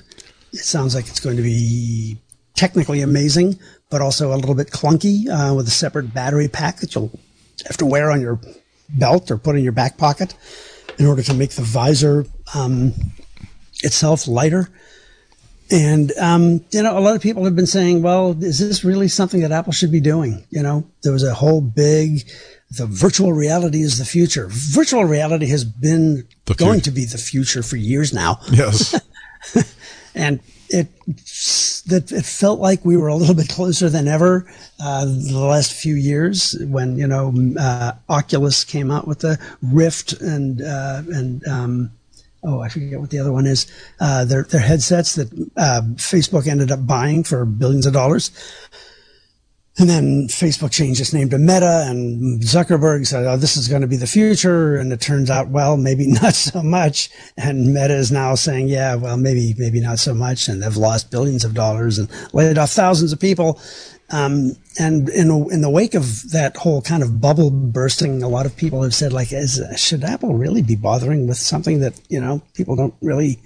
[0.52, 2.18] It sounds like it's going to be
[2.54, 3.58] technically amazing,
[3.90, 7.18] but also a little bit clunky uh, with a separate battery pack that you'll
[7.66, 8.40] have to wear on your
[8.88, 10.34] belt or put in your back pocket
[10.98, 12.92] in order to make the visor um,
[13.82, 14.68] itself lighter.
[15.70, 19.08] And, um, you know, a lot of people have been saying, well, is this really
[19.08, 20.44] something that Apple should be doing?
[20.50, 22.28] You know, there was a whole big,
[22.76, 24.48] the virtual reality is the future.
[24.50, 28.40] Virtual reality has been going to be the future for years now.
[28.50, 29.00] Yes.
[30.14, 30.88] and it
[31.86, 34.46] that it felt like we were a little bit closer than ever
[34.80, 40.12] uh, the last few years when you know uh, Oculus came out with the Rift
[40.14, 41.90] and uh, and um,
[42.42, 43.66] oh I forget what the other one is
[44.00, 48.30] uh, their their headsets that uh, Facebook ended up buying for billions of dollars.
[49.76, 53.80] And then Facebook changed its name to Meta and Zuckerberg said, oh, this is going
[53.82, 54.76] to be the future.
[54.76, 57.10] And it turns out, well, maybe not so much.
[57.36, 60.46] And Meta is now saying, yeah, well, maybe, maybe not so much.
[60.46, 63.60] And they've lost billions of dollars and laid off thousands of people.
[64.10, 68.46] Um, and in, in the wake of that whole kind of bubble bursting, a lot
[68.46, 72.20] of people have said, like, is, should Apple really be bothering with something that, you
[72.20, 73.40] know, people don't really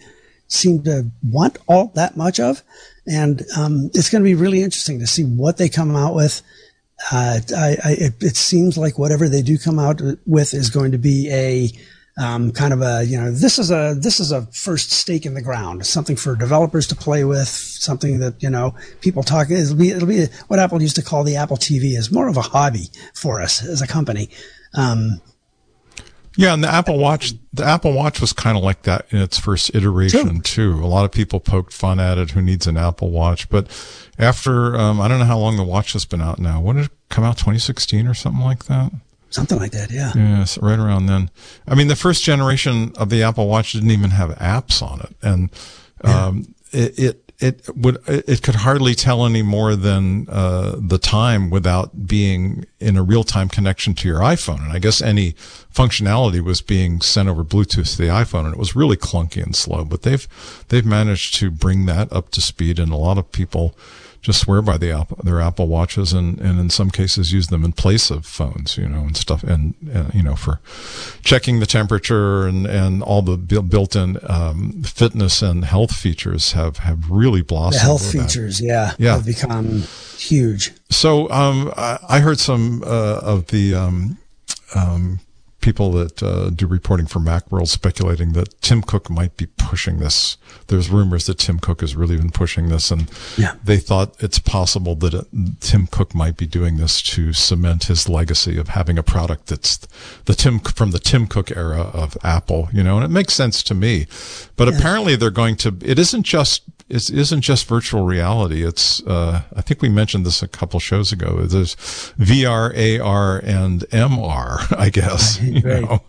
[0.48, 2.62] seem to want all that much of?
[3.08, 6.42] and um, it's going to be really interesting to see what they come out with.
[7.10, 10.92] Uh, I, I, it, it, seems like whatever they do come out with is going
[10.92, 11.70] to be a
[12.20, 15.34] um, kind of a you know this is a this is a first stake in
[15.34, 19.48] the ground, something for developers to play with, something that you know people talk.
[19.50, 22.36] It'll be it'll be what Apple used to call the Apple TV is more of
[22.36, 24.28] a hobby for us as a company.
[24.74, 25.22] Um,
[26.38, 29.40] yeah, and the Apple Watch, the Apple Watch was kind of like that in its
[29.40, 30.74] first iteration too.
[30.74, 32.30] A lot of people poked fun at it.
[32.30, 33.48] Who needs an Apple Watch?
[33.48, 33.66] But
[34.20, 36.60] after, um, I don't know how long the watch has been out now.
[36.60, 37.38] When did it come out?
[37.38, 38.92] 2016 or something like that?
[39.30, 40.12] Something like that, yeah.
[40.14, 41.28] Yes, right around then.
[41.66, 45.16] I mean, the first generation of the Apple Watch didn't even have apps on it,
[45.20, 45.50] and
[46.04, 46.82] um, yeah.
[46.82, 52.06] it, it it would it could hardly tell any more than uh, the time without
[52.06, 54.60] being in a real time connection to your iPhone.
[54.64, 55.34] And I guess any
[55.72, 59.54] functionality was being sent over Bluetooth to the iPhone, and it was really clunky and
[59.54, 59.84] slow.
[59.84, 60.26] But they've
[60.68, 63.76] they've managed to bring that up to speed, and a lot of people
[64.20, 67.64] just swear by the Apple, their Apple watches and, and in some cases use them
[67.64, 69.42] in place of phones, you know, and stuff.
[69.42, 70.60] And, and you know, for
[71.22, 77.10] checking the temperature and, and all the built-in, um, fitness and health features have, have
[77.10, 77.80] really blossomed.
[77.80, 78.58] The health features.
[78.58, 78.66] That.
[78.66, 78.92] Yeah.
[78.98, 79.12] Yeah.
[79.14, 79.82] Have become
[80.16, 80.72] huge.
[80.90, 84.18] So, um, I, I heard some, uh, of the, um,
[84.74, 85.20] um,
[85.60, 90.36] people that uh, do reporting for Macworld speculating that Tim Cook might be pushing this.
[90.68, 93.54] There's rumors that Tim Cook has really been pushing this, and yeah.
[93.64, 95.26] they thought it's possible that it,
[95.60, 99.78] Tim Cook might be doing this to cement his legacy of having a product that's
[100.26, 102.68] the Tim from the Tim Cook era of Apple.
[102.72, 104.06] You know, and it makes sense to me.
[104.56, 105.76] But apparently, they're going to.
[105.82, 108.66] It isn't just it isn't just virtual reality.
[108.66, 111.42] It's uh, I think we mentioned this a couple shows ago.
[111.42, 111.76] There's
[112.18, 114.76] VR, AR, and MR.
[114.78, 116.02] I guess right, you know.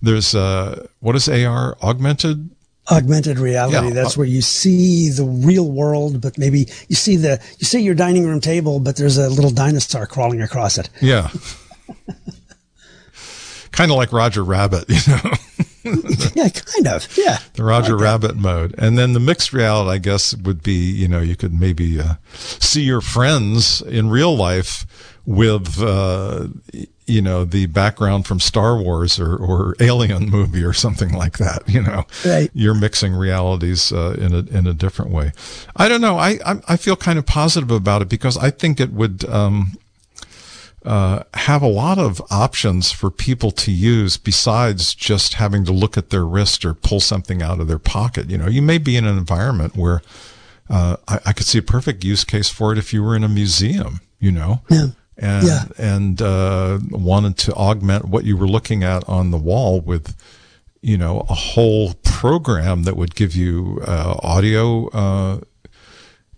[0.00, 1.76] There's uh, what is AR?
[1.82, 2.50] Augmented
[2.90, 3.94] augmented reality yeah.
[3.94, 7.94] that's where you see the real world but maybe you see the you see your
[7.94, 11.30] dining room table but there's a little dinosaur crawling across it yeah
[13.70, 15.30] kind of like roger rabbit you know
[16.34, 19.98] yeah kind of yeah the roger like rabbit mode and then the mixed reality i
[19.98, 24.86] guess would be you know you could maybe uh, see your friends in real life
[25.26, 26.48] with uh,
[27.10, 31.62] you know the background from Star Wars or, or Alien movie or something like that.
[31.70, 32.50] You know, right.
[32.52, 35.32] you're mixing realities uh, in a in a different way.
[35.76, 36.18] I don't know.
[36.18, 39.24] I, I, I feel kind of positive about it because I think it would.
[39.28, 39.72] Um,
[40.84, 45.98] uh, have a lot of options for people to use besides just having to look
[45.98, 48.30] at their wrist or pull something out of their pocket.
[48.30, 50.00] You know, you may be in an environment where
[50.70, 53.24] uh, I, I, could see a perfect use case for it if you were in
[53.24, 54.00] a museum.
[54.18, 54.88] You know, yeah
[55.20, 55.64] and yeah.
[55.78, 60.16] and uh, wanted to augment what you were looking at on the wall with
[60.80, 65.40] you know a whole program that would give you uh, audio uh,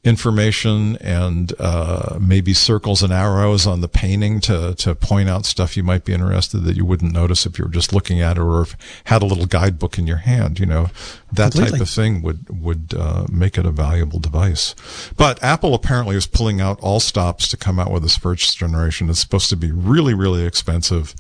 [0.05, 5.76] information and uh, maybe circles and arrows on the painting to to point out stuff
[5.76, 8.40] you might be interested that you wouldn't notice if you were just looking at it
[8.40, 10.59] or if had a little guidebook in your hand.
[10.59, 10.90] You know,
[11.32, 11.78] that Completely.
[11.78, 14.74] type of thing would would uh, make it a valuable device.
[15.16, 19.09] But Apple apparently is pulling out all stops to come out with this first generation.
[19.09, 21.14] It's supposed to be really really expensive.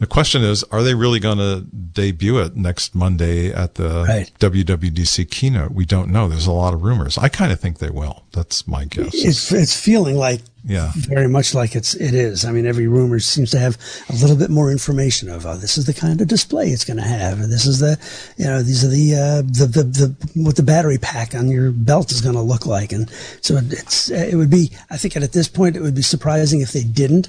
[0.00, 4.30] The question is, are they really going to debut it next Monday at the right.
[4.40, 5.70] WWDC keynote?
[5.70, 6.26] We don't know.
[6.28, 7.16] There's a lot of rumors.
[7.16, 8.24] I kind of think they will.
[8.32, 9.14] That's my guess.
[9.14, 12.44] It's it's feeling like yeah, very much like it's it is.
[12.44, 13.78] I mean, every rumor seems to have
[14.08, 16.96] a little bit more information of oh, this is the kind of display it's going
[16.96, 17.96] to have, and this is the
[18.36, 21.70] you know these are the uh, the, the the what the battery pack on your
[21.70, 23.08] belt is going to look like, and
[23.42, 24.72] so it's it would be.
[24.90, 27.28] I think at this point it would be surprising if they didn't.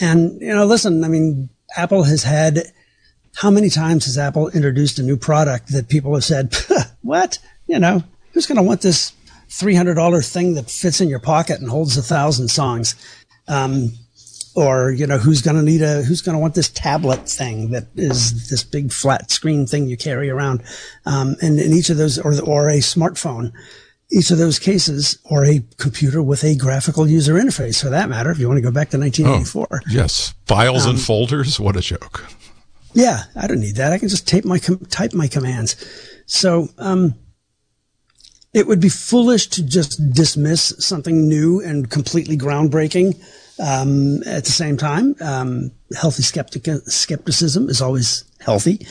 [0.00, 2.72] And you know, listen, I mean Apple has had,
[3.36, 6.54] how many times has Apple introduced a new product that people have said,
[7.02, 7.38] what?
[7.66, 8.02] You know,
[8.32, 9.12] who's going to want this
[9.48, 12.94] $300 thing that fits in your pocket and holds a thousand songs?
[13.48, 13.92] Um,
[14.54, 17.70] or, you know, who's going to need a, who's going to want this tablet thing
[17.70, 20.62] that is this big flat screen thing you carry around?
[21.06, 23.52] Um, and in each of those, or, or a smartphone,
[24.12, 28.30] each of those cases, or a computer with a graphical user interface for that matter,
[28.30, 29.68] if you want to go back to 1984.
[29.70, 30.34] Oh, yes.
[30.46, 31.58] Files um, and folders.
[31.58, 32.26] What a joke.
[32.92, 33.24] Yeah.
[33.34, 33.92] I don't need that.
[33.92, 35.76] I can just tape my, type my commands.
[36.26, 37.14] So, um,
[38.52, 43.14] it would be foolish to just dismiss something new and completely groundbreaking.
[43.58, 48.86] Um, at the same time, um, healthy skeptic- skepticism is always healthy,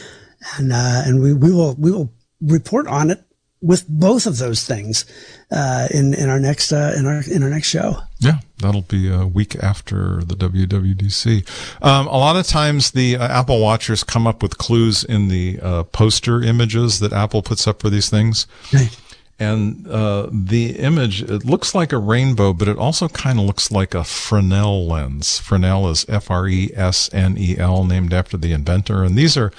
[0.57, 2.11] and uh, and we, we will we will
[2.41, 3.23] report on it
[3.61, 5.05] with both of those things
[5.51, 7.97] uh, in in our next uh, in our in our next show.
[8.19, 11.47] Yeah, that'll be a week after the WWDC.
[11.83, 15.59] Um, a lot of times, the uh, Apple Watchers come up with clues in the
[15.61, 18.47] uh, poster images that Apple puts up for these things.
[18.73, 18.97] Right.
[19.39, 23.71] And uh, the image, it looks like a rainbow, but it also kind of looks
[23.71, 25.39] like a Fresnel lens.
[25.39, 29.03] Fresnel is F R E S N E L, named after the inventor.
[29.03, 29.51] And these are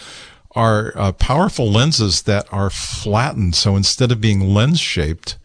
[0.54, 3.54] are uh, powerful lenses that are flattened.
[3.54, 5.38] So instead of being lens shaped,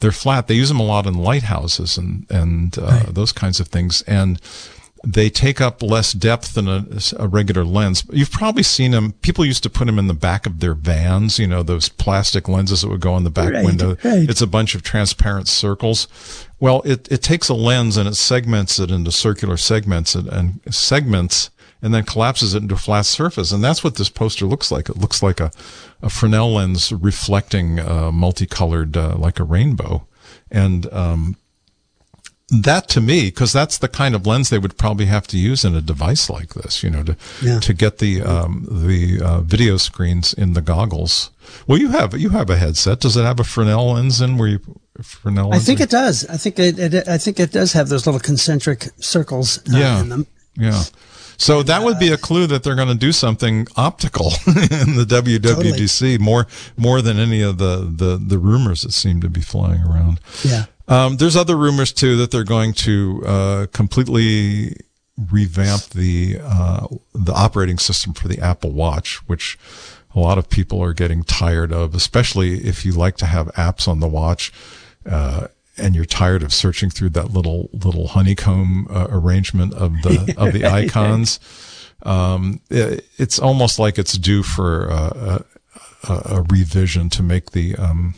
[0.00, 0.46] they're flat.
[0.46, 3.14] They use them a lot in lighthouses and and uh, right.
[3.14, 4.40] those kinds of things, and
[5.06, 6.86] they take up less depth than a,
[7.18, 8.04] a, regular lens.
[8.10, 9.12] You've probably seen them.
[9.20, 11.38] People used to put them in the back of their vans.
[11.38, 13.96] You know those plastic lenses that would go in the back right, window.
[14.02, 14.28] Right.
[14.28, 16.08] It's a bunch of transparent circles.
[16.58, 20.60] Well, it it takes a lens and it segments it into circular segments and, and
[20.74, 21.50] segments
[21.84, 23.52] and then collapses it into a flat surface.
[23.52, 24.88] And that's what this poster looks like.
[24.88, 25.52] It looks like a,
[26.00, 30.06] a Fresnel lens reflecting uh, multicolored, uh, like a rainbow.
[30.50, 31.36] And um,
[32.48, 35.62] that to me, because that's the kind of lens they would probably have to use
[35.62, 37.60] in a device like this, you know, to yeah.
[37.60, 41.32] to get the um, the uh, video screens in the goggles.
[41.66, 43.00] Well, you have you have a headset.
[43.00, 44.60] Does it have a Fresnel lens in where you
[45.02, 45.52] Fresnel?
[45.52, 46.24] I think it does.
[46.30, 50.00] I think it, it, I think it does have those little concentric circles uh, yeah.
[50.00, 50.26] in them.
[50.56, 50.82] Yeah.
[51.36, 55.06] So that would be a clue that they're going to do something optical in the
[55.08, 56.18] WWDC totally.
[56.18, 60.20] more more than any of the, the the rumors that seem to be flying around.
[60.44, 60.66] Yeah.
[60.86, 64.76] Um, there's other rumors too that they're going to uh, completely
[65.30, 69.58] revamp the uh, the operating system for the Apple Watch, which
[70.14, 73.88] a lot of people are getting tired of, especially if you like to have apps
[73.88, 74.52] on the watch.
[75.08, 80.34] Uh, and you're tired of searching through that little little honeycomb uh, arrangement of the
[80.38, 81.40] of the icons.
[82.02, 85.44] Um, it, it's almost like it's due for a,
[86.08, 88.14] a, a revision to make the um,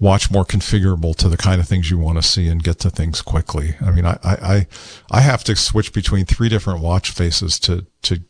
[0.00, 2.90] watch more configurable to the kind of things you want to see and get to
[2.90, 3.74] things quickly.
[3.80, 4.66] I mean, I, I,
[5.10, 8.22] I have to switch between three different watch faces to, to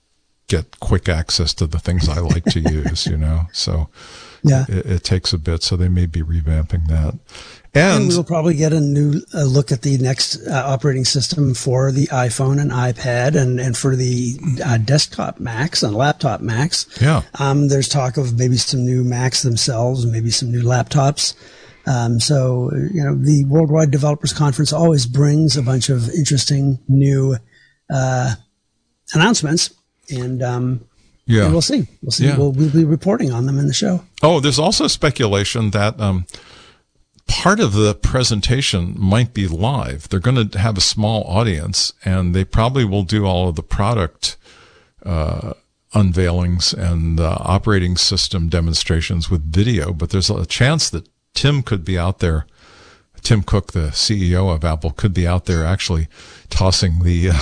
[0.49, 3.43] get quick access to the things I like to use, you know?
[3.53, 3.89] So
[4.43, 5.63] yeah, it, it, takes a bit.
[5.63, 7.19] So they may be revamping that.
[7.75, 11.55] And, and we'll probably get a new uh, look at the next uh, operating system
[11.55, 16.87] for the iPhone and iPad and, and for the uh, desktop Macs and laptop Macs.
[17.01, 17.23] Yeah.
[17.39, 21.35] Um, there's talk of maybe some new Macs themselves, maybe some new laptops.
[21.87, 27.37] Um, so, you know, the Worldwide Developers Conference always brings a bunch of interesting new
[27.91, 28.35] uh,
[29.15, 29.75] announcements.
[30.11, 30.85] And, um,
[31.27, 31.45] yeah.
[31.45, 31.87] And we'll see.
[32.03, 32.25] We'll see.
[32.27, 32.39] Yeah.
[32.39, 34.03] We'll, we'll, be reporting on them in the show.
[34.23, 36.27] Oh, there's also speculation that um,
[37.29, 40.09] part of the presentation might be live.
[40.09, 43.63] They're going to have a small audience, and they probably will do all of the
[43.63, 44.37] product
[45.05, 45.53] uh,
[45.95, 49.93] unveilings and uh, operating system demonstrations with video.
[49.93, 52.47] But there's a chance that Tim could be out there.
[53.23, 56.09] Tim Cook, the CEO of Apple, could be out there actually
[56.51, 57.41] tossing the uh,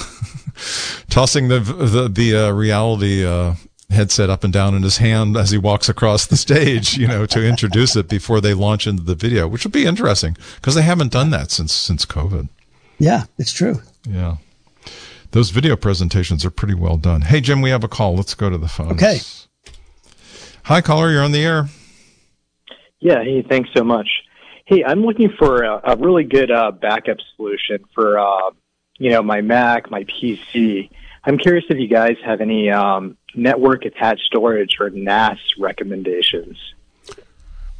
[1.10, 3.54] tossing the the, the uh, reality uh,
[3.90, 7.26] headset up and down in his hand as he walks across the stage, you know,
[7.26, 10.82] to introduce it before they launch into the video, which would be interesting because they
[10.82, 12.48] haven't done that since since COVID.
[12.98, 13.82] Yeah, it's true.
[14.08, 14.36] Yeah.
[15.32, 17.22] Those video presentations are pretty well done.
[17.22, 18.16] Hey Jim, we have a call.
[18.16, 18.92] Let's go to the phone.
[18.92, 19.18] Okay.
[20.64, 21.68] Hi caller, you're on the air.
[23.00, 24.08] Yeah, hey, thanks so much.
[24.64, 28.50] Hey, I'm looking for a, a really good uh, backup solution for, uh,
[28.98, 30.90] you know, my Mac, my PC.
[31.22, 36.56] I'm curious if you guys have any um, network attached storage or NAS recommendations.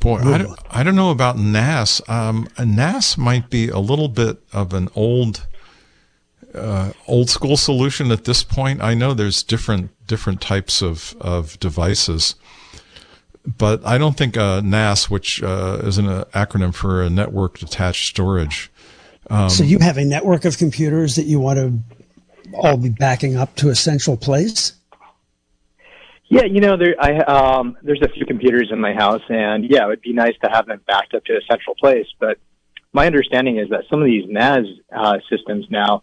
[0.00, 2.00] Boy, I don't, I don't know about NAS.
[2.08, 5.46] Um, NAS might be a little bit of an old,
[6.54, 8.82] uh, old school solution at this point.
[8.82, 12.36] I know there's different different types of of devices
[13.46, 17.62] but I don't think uh, NAS, which uh, is an uh, acronym for a network
[17.62, 18.70] attached storage.
[19.30, 21.78] Um, so you have a network of computers that you want to
[22.54, 24.72] all be backing up to a central place.
[26.28, 29.84] Yeah, you know, there I um, there's a few computers in my house, and yeah,
[29.84, 32.06] it would be nice to have them backed up to a central place.
[32.18, 32.38] But
[32.92, 36.02] my understanding is that some of these NAS uh, systems now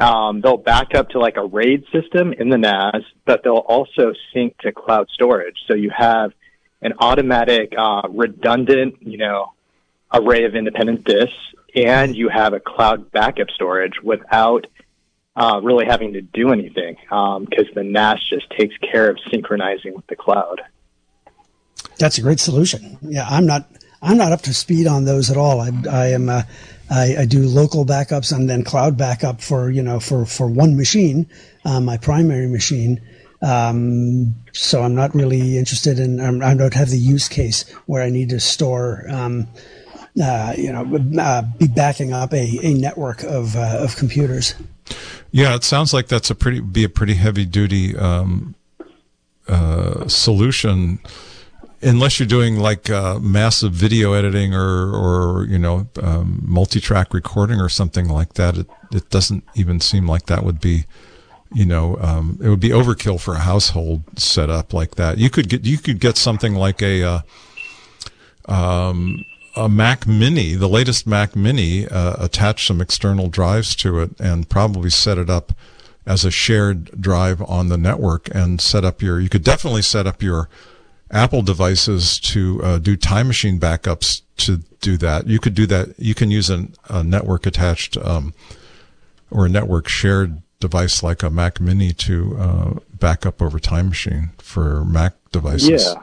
[0.00, 4.14] um, they'll back up to like a RAID system in the NAS, but they'll also
[4.32, 5.56] sync to cloud storage.
[5.68, 6.32] So you have
[6.80, 9.52] an automatic, uh, redundant, you know,
[10.12, 11.36] array of independent disks,
[11.76, 14.66] and you have a cloud backup storage without
[15.36, 19.94] uh, really having to do anything because um, the NAS just takes care of synchronizing
[19.94, 20.60] with the cloud.
[21.98, 22.98] That's a great solution.
[23.02, 23.68] Yeah, I'm not
[24.02, 25.60] I'm not up to speed on those at all.
[25.60, 26.42] I, I am uh,
[26.90, 30.76] I, I, do local backups and then cloud backup for you know for for one
[30.76, 31.28] machine,
[31.64, 33.00] uh, my primary machine.
[33.42, 36.20] Um, so I'm not really interested in.
[36.20, 39.48] Um, I don't have the use case where I need to store, um,
[40.22, 40.84] uh, you know,
[41.20, 44.54] uh, be backing up a, a network of uh, of computers.
[45.30, 48.54] Yeah, it sounds like that's a pretty be a pretty heavy duty um,
[49.48, 50.98] uh, solution.
[51.82, 57.58] Unless you're doing like uh, massive video editing or, or you know, um, multi-track recording
[57.58, 60.84] or something like that, it, it doesn't even seem like that would be
[61.52, 65.18] you know, um, it would be overkill for a household setup like that.
[65.18, 67.20] You could get you could get something like a uh,
[68.44, 69.24] um,
[69.56, 74.48] a Mac Mini, the latest Mac Mini, uh, attach some external drives to it, and
[74.48, 75.52] probably set it up
[76.06, 79.20] as a shared drive on the network, and set up your.
[79.20, 80.48] You could definitely set up your
[81.10, 85.26] Apple devices to uh, do time machine backups to do that.
[85.26, 85.98] You could do that.
[85.98, 88.32] You can use a, a network attached um,
[89.30, 93.88] or a network shared device like a Mac Mini to uh, back up over Time
[93.88, 95.68] Machine for Mac devices.
[95.68, 96.02] Yeah.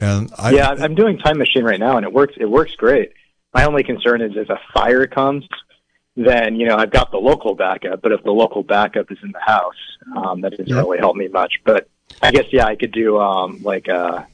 [0.00, 2.34] And I, yeah, I'm doing Time Machine right now, and it works.
[2.38, 3.12] It works great.
[3.54, 5.46] My only concern is if a fire comes,
[6.16, 8.02] then you know I've got the local backup.
[8.02, 9.74] But if the local backup is in the house,
[10.14, 11.54] um, that doesn't really help me much.
[11.64, 11.88] But
[12.22, 14.24] I guess yeah, I could do um, like uh,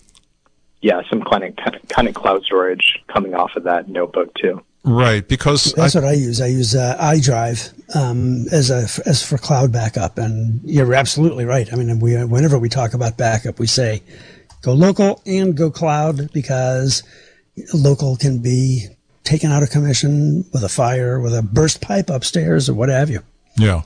[0.80, 4.62] yeah, some kind of kind of cloud storage coming off of that notebook too.
[4.84, 6.40] Right, because that's I, what I use.
[6.40, 11.72] I use uh, iDrive um, as a as for cloud backup, and you're absolutely right.
[11.72, 14.02] I mean, we whenever we talk about backup, we say
[14.62, 17.02] go local and go cloud because
[17.74, 18.86] local can be
[19.24, 23.10] taken out of commission with a fire, with a burst pipe upstairs, or what have
[23.10, 23.20] you.
[23.56, 23.82] Yeah.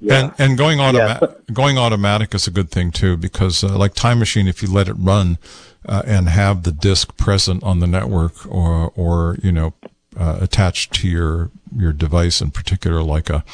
[0.00, 0.24] Yeah.
[0.24, 1.54] And and going automatic yeah.
[1.54, 4.88] going automatic is a good thing too because uh, like Time Machine, if you let
[4.88, 5.38] it run
[5.86, 9.74] uh, and have the disk present on the network or or you know
[10.16, 13.44] uh, attached to your your device in particular, like a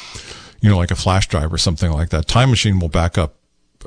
[0.59, 2.27] you know like a flash drive or something like that.
[2.27, 3.35] Time Machine will back up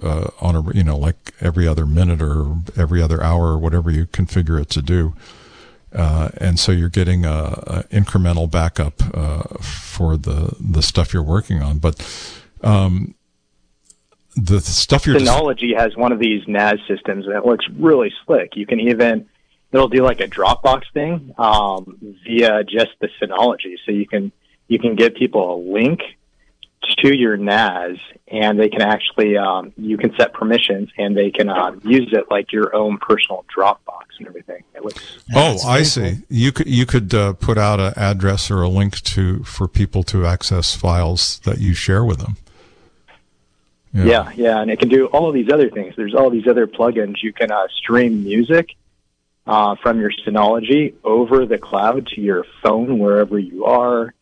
[0.01, 3.90] uh, on a you know like every other minute or every other hour or whatever
[3.90, 5.14] you configure it to do.
[5.95, 7.30] Uh, and so you're getting a,
[7.66, 11.78] a incremental backup uh, for the the stuff you're working on.
[11.78, 12.01] But
[12.62, 13.14] um,
[14.36, 18.57] the stuff you're Synology has one of these NAS systems that looks really slick.
[18.57, 19.28] You can even
[19.72, 24.32] it'll do like a Dropbox thing um, via just the Synology, so you can
[24.68, 26.01] you can give people a link
[26.99, 31.49] to your NAS, and they can actually um, you can set permissions, and they can
[31.49, 34.62] uh, use it like your own personal Dropbox and everything.
[34.74, 36.01] It looks oh, I see.
[36.01, 36.18] Cool.
[36.28, 40.03] You could you could uh, put out an address or a link to for people
[40.05, 42.37] to access files that you share with them.
[43.95, 44.05] Yeah.
[44.05, 45.95] yeah, yeah, and it can do all of these other things.
[45.97, 47.22] There's all these other plugins.
[47.22, 48.74] You can uh, stream music
[49.47, 54.14] uh, from your Synology over the cloud to your phone wherever you are.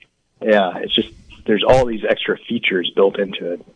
[0.42, 1.12] Yeah, it's just
[1.46, 3.66] there's all these extra features built into it.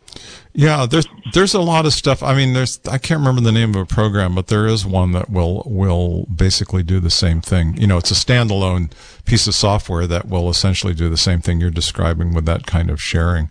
[0.53, 2.23] Yeah, there's there's a lot of stuff.
[2.23, 5.11] I mean, there's I can't remember the name of a program, but there is one
[5.11, 7.75] that will will basically do the same thing.
[7.77, 8.91] You know, it's a standalone
[9.25, 12.89] piece of software that will essentially do the same thing you're describing with that kind
[12.89, 13.49] of sharing.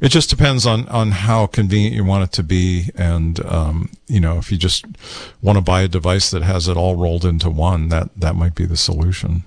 [0.00, 4.20] It just depends on on how convenient you want it to be, and um, you
[4.20, 4.84] know, if you just
[5.40, 8.54] want to buy a device that has it all rolled into one, that that might
[8.54, 9.44] be the solution.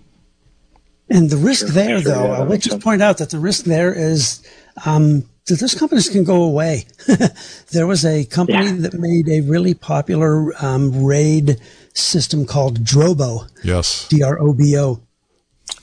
[1.10, 3.40] And the risk sure, there, sure, though, yeah, I will just point out that the
[3.40, 4.46] risk there is
[4.86, 6.86] um, that those companies can go away.
[7.72, 8.76] there was a company yeah.
[8.80, 11.62] that made a really popular um, RAID
[11.94, 13.48] system called Drobo.
[13.64, 14.08] Yes.
[14.08, 15.02] D R O B O,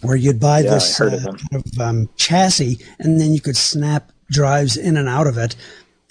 [0.00, 4.10] where you'd buy yeah, this uh, kind of um, chassis and then you could snap
[4.30, 5.54] drives in and out of it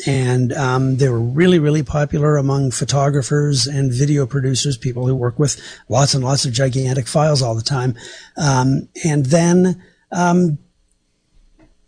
[0.06, 5.38] and um, they were really, really popular among photographers and video producers, people who work
[5.40, 7.96] with lots and lots of gigantic files all the time.
[8.38, 9.82] Um, and then
[10.12, 10.58] um,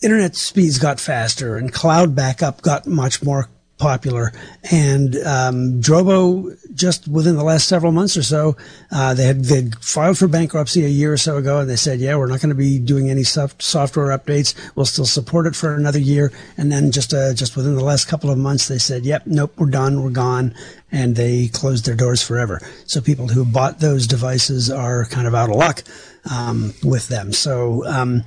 [0.02, 3.50] internet speeds got faster, and cloud backup got much more
[3.84, 4.32] popular.
[4.72, 8.56] And um, Drobo, just within the last several months or so,
[8.92, 12.00] uh, they had they filed for bankruptcy a year or so ago, and they said,
[12.00, 14.56] "Yeah, we're not going to be doing any soft, software updates.
[14.76, 18.08] We'll still support it for another year." And then just uh, just within the last
[18.08, 20.56] couple of months, they said, "Yep, nope, we're done, we're gone,"
[20.90, 22.62] and they closed their doors forever.
[22.86, 25.84] So people who bought those devices are kind of out of luck
[26.32, 27.34] um, with them.
[27.34, 27.86] So.
[27.86, 28.24] Um,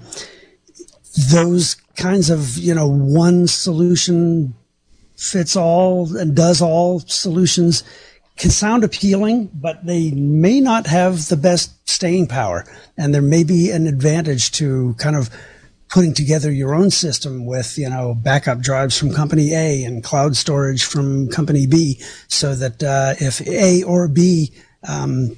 [1.31, 4.55] those kinds of, you know, one solution
[5.17, 7.83] fits all and does all solutions
[8.37, 12.65] can sound appealing, but they may not have the best staying power.
[12.97, 15.31] And there may be an advantage to kind of
[15.89, 20.37] putting together your own system with, you know, backup drives from company A and cloud
[20.37, 24.53] storage from company B so that uh, if A or B
[24.87, 25.37] um,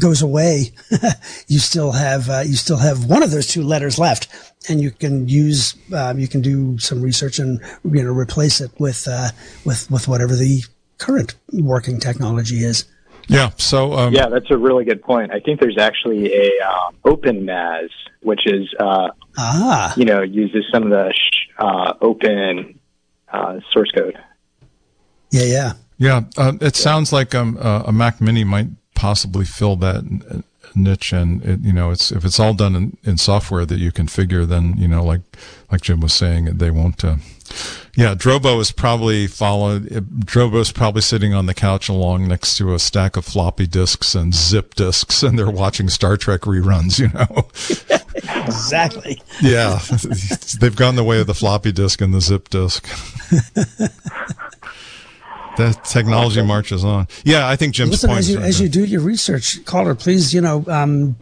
[0.00, 0.72] goes away,
[1.48, 4.28] you still have uh, you still have one of those two letters left,
[4.68, 8.70] and you can use um, you can do some research and you know replace it
[8.78, 9.30] with uh,
[9.64, 10.62] with with whatever the
[10.98, 12.84] current working technology is.
[13.28, 13.50] Yeah.
[13.56, 15.32] So um, yeah, that's a really good point.
[15.32, 17.90] I think there's actually a um, open NAS,
[18.22, 19.94] which is uh, ah.
[19.96, 22.78] you know uses some of the sh- uh, open
[23.32, 24.18] uh, source code.
[25.30, 26.20] Yeah, yeah, yeah.
[26.36, 30.02] Uh, it sounds like um, uh, a Mac Mini might possibly fill that
[30.74, 33.92] niche and it, you know it's if it's all done in, in software that you
[33.92, 35.20] configure then you know like
[35.70, 37.16] like jim was saying they won't uh,
[37.96, 39.84] yeah drobo is probably followed
[40.24, 44.14] drobo is probably sitting on the couch along next to a stack of floppy disks
[44.14, 47.48] and zip disks and they're watching star trek reruns you know?
[48.46, 49.20] Exactly.
[49.42, 49.78] Yeah.
[50.60, 52.86] They've gone the way of the floppy disk and the zip disk
[55.56, 57.08] the technology marches on.
[57.24, 58.20] Yeah, I think Jim's Listen, point.
[58.20, 61.16] As you, as you do your research, caller, please, you know, um,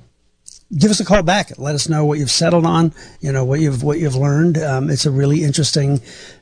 [0.77, 1.53] give us a call back.
[1.59, 2.93] Let us know what you've settled on.
[3.21, 4.59] You know what you've what you've learned.
[4.59, 6.01] Um, it's a really interesting.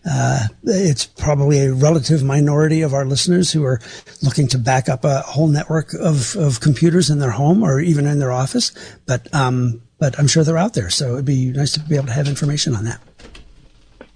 [0.08, 3.80] Uh, it's probably a relative minority of our listeners who are
[4.22, 8.06] looking to back up a whole network of of computers in their home or even
[8.06, 8.72] in their office.
[9.06, 10.90] But um, but I'm sure they're out there.
[10.90, 13.00] So it'd be nice to be able to have information on that.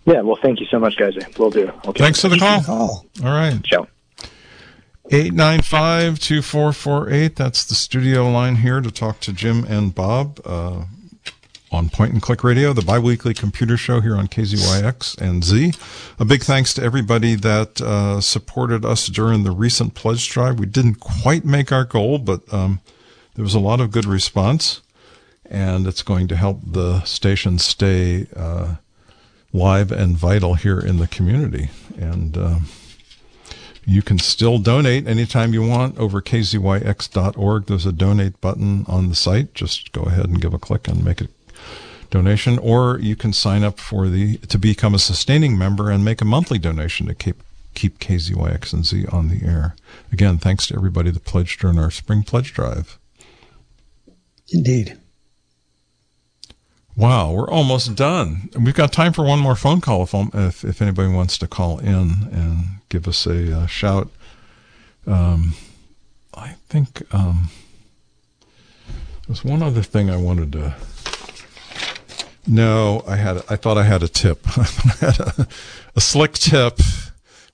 [0.06, 1.16] Yeah, well, thank you so much, guys.
[1.36, 1.68] We'll do.
[1.84, 2.04] Okay.
[2.04, 2.62] Thanks for the call.
[2.62, 3.04] call.
[3.24, 3.60] All right.
[3.64, 3.88] Ciao.
[5.10, 7.34] 895-2448.
[7.34, 10.84] That's the studio line here to talk to Jim and Bob uh,
[11.72, 15.72] on Point and Click Radio, the biweekly computer show here on KZYX and Z.
[16.18, 20.60] A big thanks to everybody that uh, supported us during the recent pledge drive.
[20.60, 22.80] We didn't quite make our goal, but um,
[23.34, 24.82] there was a lot of good response,
[25.44, 28.76] and it's going to help the station stay uh,
[29.52, 31.70] live and vital here in the community.
[31.96, 32.58] And uh,
[33.84, 37.66] you can still donate anytime you want over kzyx.org.
[37.66, 39.54] There's a donate button on the site.
[39.54, 41.28] Just go ahead and give a click and make a
[42.10, 46.20] donation, or you can sign up for the to become a sustaining member and make
[46.20, 47.42] a monthly donation to keep
[47.74, 49.76] keep KZYX and Z on the air.
[50.10, 52.98] Again, thanks to everybody that pledged during our spring pledge drive.
[54.52, 54.98] Indeed.
[56.96, 58.48] Wow, we're almost done.
[58.58, 61.78] We've got time for one more phone call if, if, if anybody wants to call
[61.78, 64.08] in and give us a uh, shout.
[65.06, 65.52] Um,
[66.34, 67.50] I think um,
[69.26, 70.74] there's one other thing I wanted to.
[72.46, 73.42] No, I had.
[73.50, 74.46] I thought I had a tip.
[74.58, 74.62] I
[75.00, 75.48] had a,
[75.96, 76.78] a, slick tip,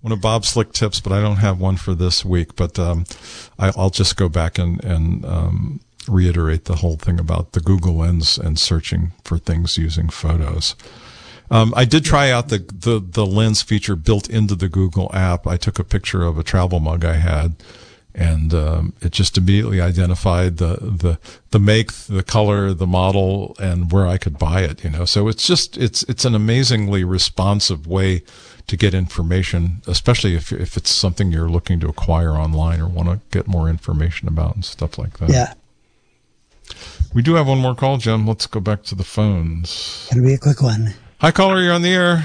[0.03, 2.55] one of Bob's slick tips, but I don't have one for this week.
[2.57, 3.07] But um,
[3.59, 7.97] I, will just go back and and um, reiterate the whole thing about the Google
[7.97, 10.75] Lens and searching for things using photos.
[11.51, 15.47] Um, I did try out the, the, the lens feature built into the Google app.
[15.47, 17.57] I took a picture of a travel mug I had,
[18.15, 21.19] and um, it just immediately identified the the
[21.51, 24.83] the make, the color, the model, and where I could buy it.
[24.85, 28.23] You know, so it's just it's it's an amazingly responsive way
[28.67, 33.09] to get information, especially if if it's something you're looking to acquire online or want
[33.09, 35.31] to get more information about and stuff like that.
[35.31, 35.55] Yeah,
[37.15, 38.27] we do have one more call, Jim.
[38.27, 40.09] Let's go back to the phones.
[40.13, 40.95] Gonna be a quick one.
[41.21, 41.61] Hi, caller.
[41.61, 42.25] You're on the air.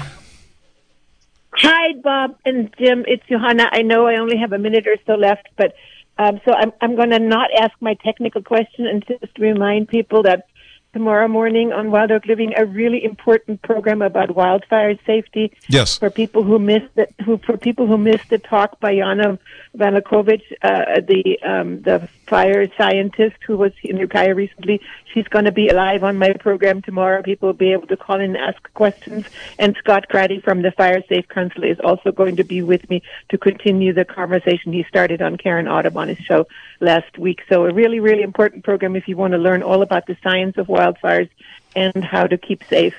[1.52, 3.04] Hi, Bob and Jim.
[3.06, 3.68] It's Johanna.
[3.72, 5.74] I know I only have a minute or so left, but
[6.18, 10.22] um, so I'm I'm going to not ask my technical question and just remind people
[10.24, 10.46] that
[10.92, 15.52] tomorrow morning on Wild Oak Living a really important program about wildfire safety.
[15.68, 15.98] Yes.
[15.98, 19.38] For people who missed the who for people who missed the talk by Yana
[19.76, 24.80] Valachovic, uh, the um, the fire scientist who was in Ukiah recently.
[25.12, 27.22] She's going to be live on my program tomorrow.
[27.22, 29.24] People will be able to call in and ask questions.
[29.58, 33.02] And Scott Cratty from the Fire Safe Council is also going to be with me
[33.30, 36.46] to continue the conversation he started on Karen Audubon's show
[36.80, 37.40] last week.
[37.48, 40.58] So a really, really important program if you want to learn all about the science
[40.58, 41.28] of wildfires
[41.74, 42.94] and how to keep safe.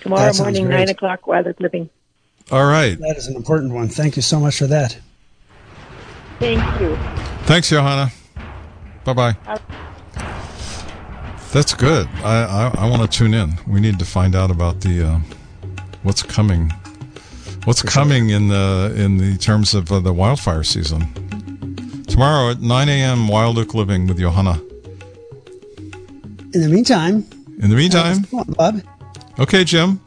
[0.00, 0.86] Tomorrow morning, great.
[0.86, 1.88] 9 o'clock, Wild Oak Living.
[2.50, 2.98] All right.
[2.98, 3.88] That is an important one.
[3.88, 4.98] Thank you so much for that.
[6.38, 6.96] Thank you.
[7.44, 8.10] Thanks, Johanna.
[9.04, 9.36] Bye bye.
[11.52, 12.08] That's good.
[12.24, 13.52] I, I, I want to tune in.
[13.66, 15.20] We need to find out about the uh,
[16.02, 16.72] what's coming.
[17.64, 21.02] What's For coming in the in the terms of uh, the wildfire season?
[22.06, 23.28] Tomorrow at 9 a.m.
[23.28, 24.60] Wild Oak Living with Johanna.
[26.54, 27.26] In the meantime.
[27.60, 28.26] In the meantime.
[28.32, 28.82] On, Bob.
[29.38, 30.00] Okay, Jim.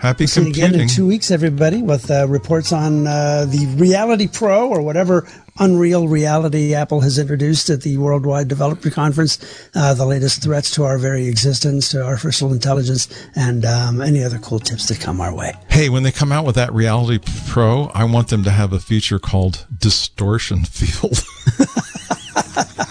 [0.00, 0.64] Happy we'll computing.
[0.64, 5.26] again in two weeks, everybody, with uh, reports on uh, the Reality Pro or whatever
[5.58, 9.38] unreal reality Apple has introduced at the Worldwide Developer Conference.
[9.74, 14.38] Uh, the latest threats to our very existence, to artificial intelligence, and um, any other
[14.38, 15.52] cool tips that come our way.
[15.70, 18.80] Hey, when they come out with that Reality Pro, I want them to have a
[18.80, 21.24] feature called Distortion Field.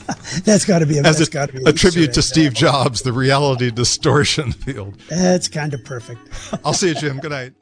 [0.44, 3.72] that's got to be a, as a, be a tribute to Steve Jobs, the reality
[3.72, 5.00] distortion field.
[5.10, 6.22] That's kind of perfect.
[6.66, 7.20] I'll see you, Jim.
[7.20, 7.54] Good night.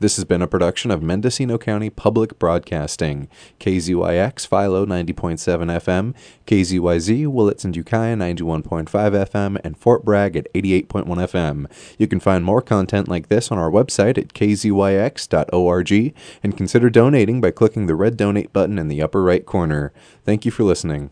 [0.00, 3.28] This has been a production of Mendocino County Public Broadcasting,
[3.58, 6.14] KZYX Philo 90.7 FM,
[6.46, 11.70] KZYZ Willits and Ukiah 91.5 FM, and Fort Bragg at 88.1 FM.
[11.98, 17.42] You can find more content like this on our website at kzyx.org and consider donating
[17.42, 19.92] by clicking the red donate button in the upper right corner.
[20.24, 21.10] Thank you for listening.